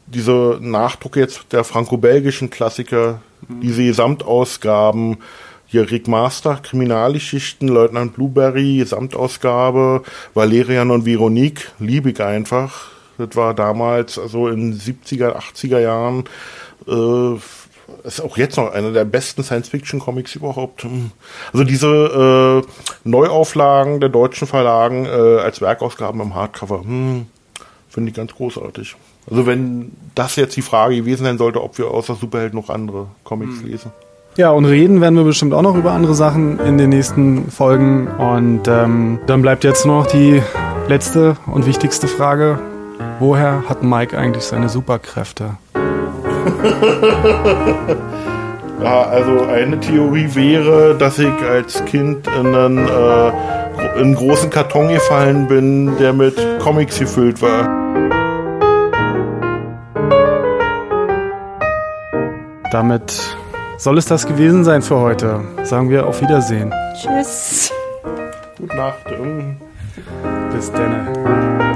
[0.07, 3.61] diese Nachdrucke jetzt der franco-belgischen Klassiker, mhm.
[3.61, 5.19] diese Gesamtausgaben,
[5.66, 10.03] hier Rick Master, Kriminalgeschichten, Leutnant Blueberry, Gesamtausgabe,
[10.35, 12.91] Valerian und Veronique, liebe ich einfach.
[13.19, 16.25] Das war damals, also in 70er, 80er Jahren,
[16.87, 17.37] äh,
[18.05, 20.87] ist auch jetzt noch einer der besten Science-Fiction-Comics überhaupt.
[21.53, 27.27] Also diese äh, Neuauflagen der deutschen Verlagen äh, als Werkausgaben im Hardcover, hm,
[27.99, 28.97] Finde ich ganz großartig.
[29.31, 33.07] Also wenn das jetzt die Frage gewesen sein sollte, ob wir außer Superheld noch andere
[33.25, 33.69] Comics mhm.
[33.69, 33.93] lesen.
[34.37, 38.07] Ja, und reden werden wir bestimmt auch noch über andere Sachen in den nächsten Folgen.
[38.07, 40.43] Und ähm, dann bleibt jetzt nur noch die
[40.87, 42.61] letzte und wichtigste Frage.
[43.18, 45.57] Woher hat Mike eigentlich seine Superkräfte?
[48.82, 54.51] ja, also eine Theorie wäre, dass ich als Kind in einen, äh, in einen großen
[54.51, 57.68] Karton gefallen bin, der mit Comics gefüllt war.
[62.70, 63.36] Damit
[63.78, 65.40] soll es das gewesen sein für heute.
[65.62, 66.74] Sagen wir auf Wiedersehen.
[66.94, 67.72] Tschüss.
[68.59, 69.05] Gute Nacht.
[70.53, 71.68] Bis dann.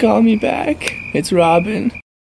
[0.00, 0.94] Call me back.
[1.12, 1.92] It's Robin.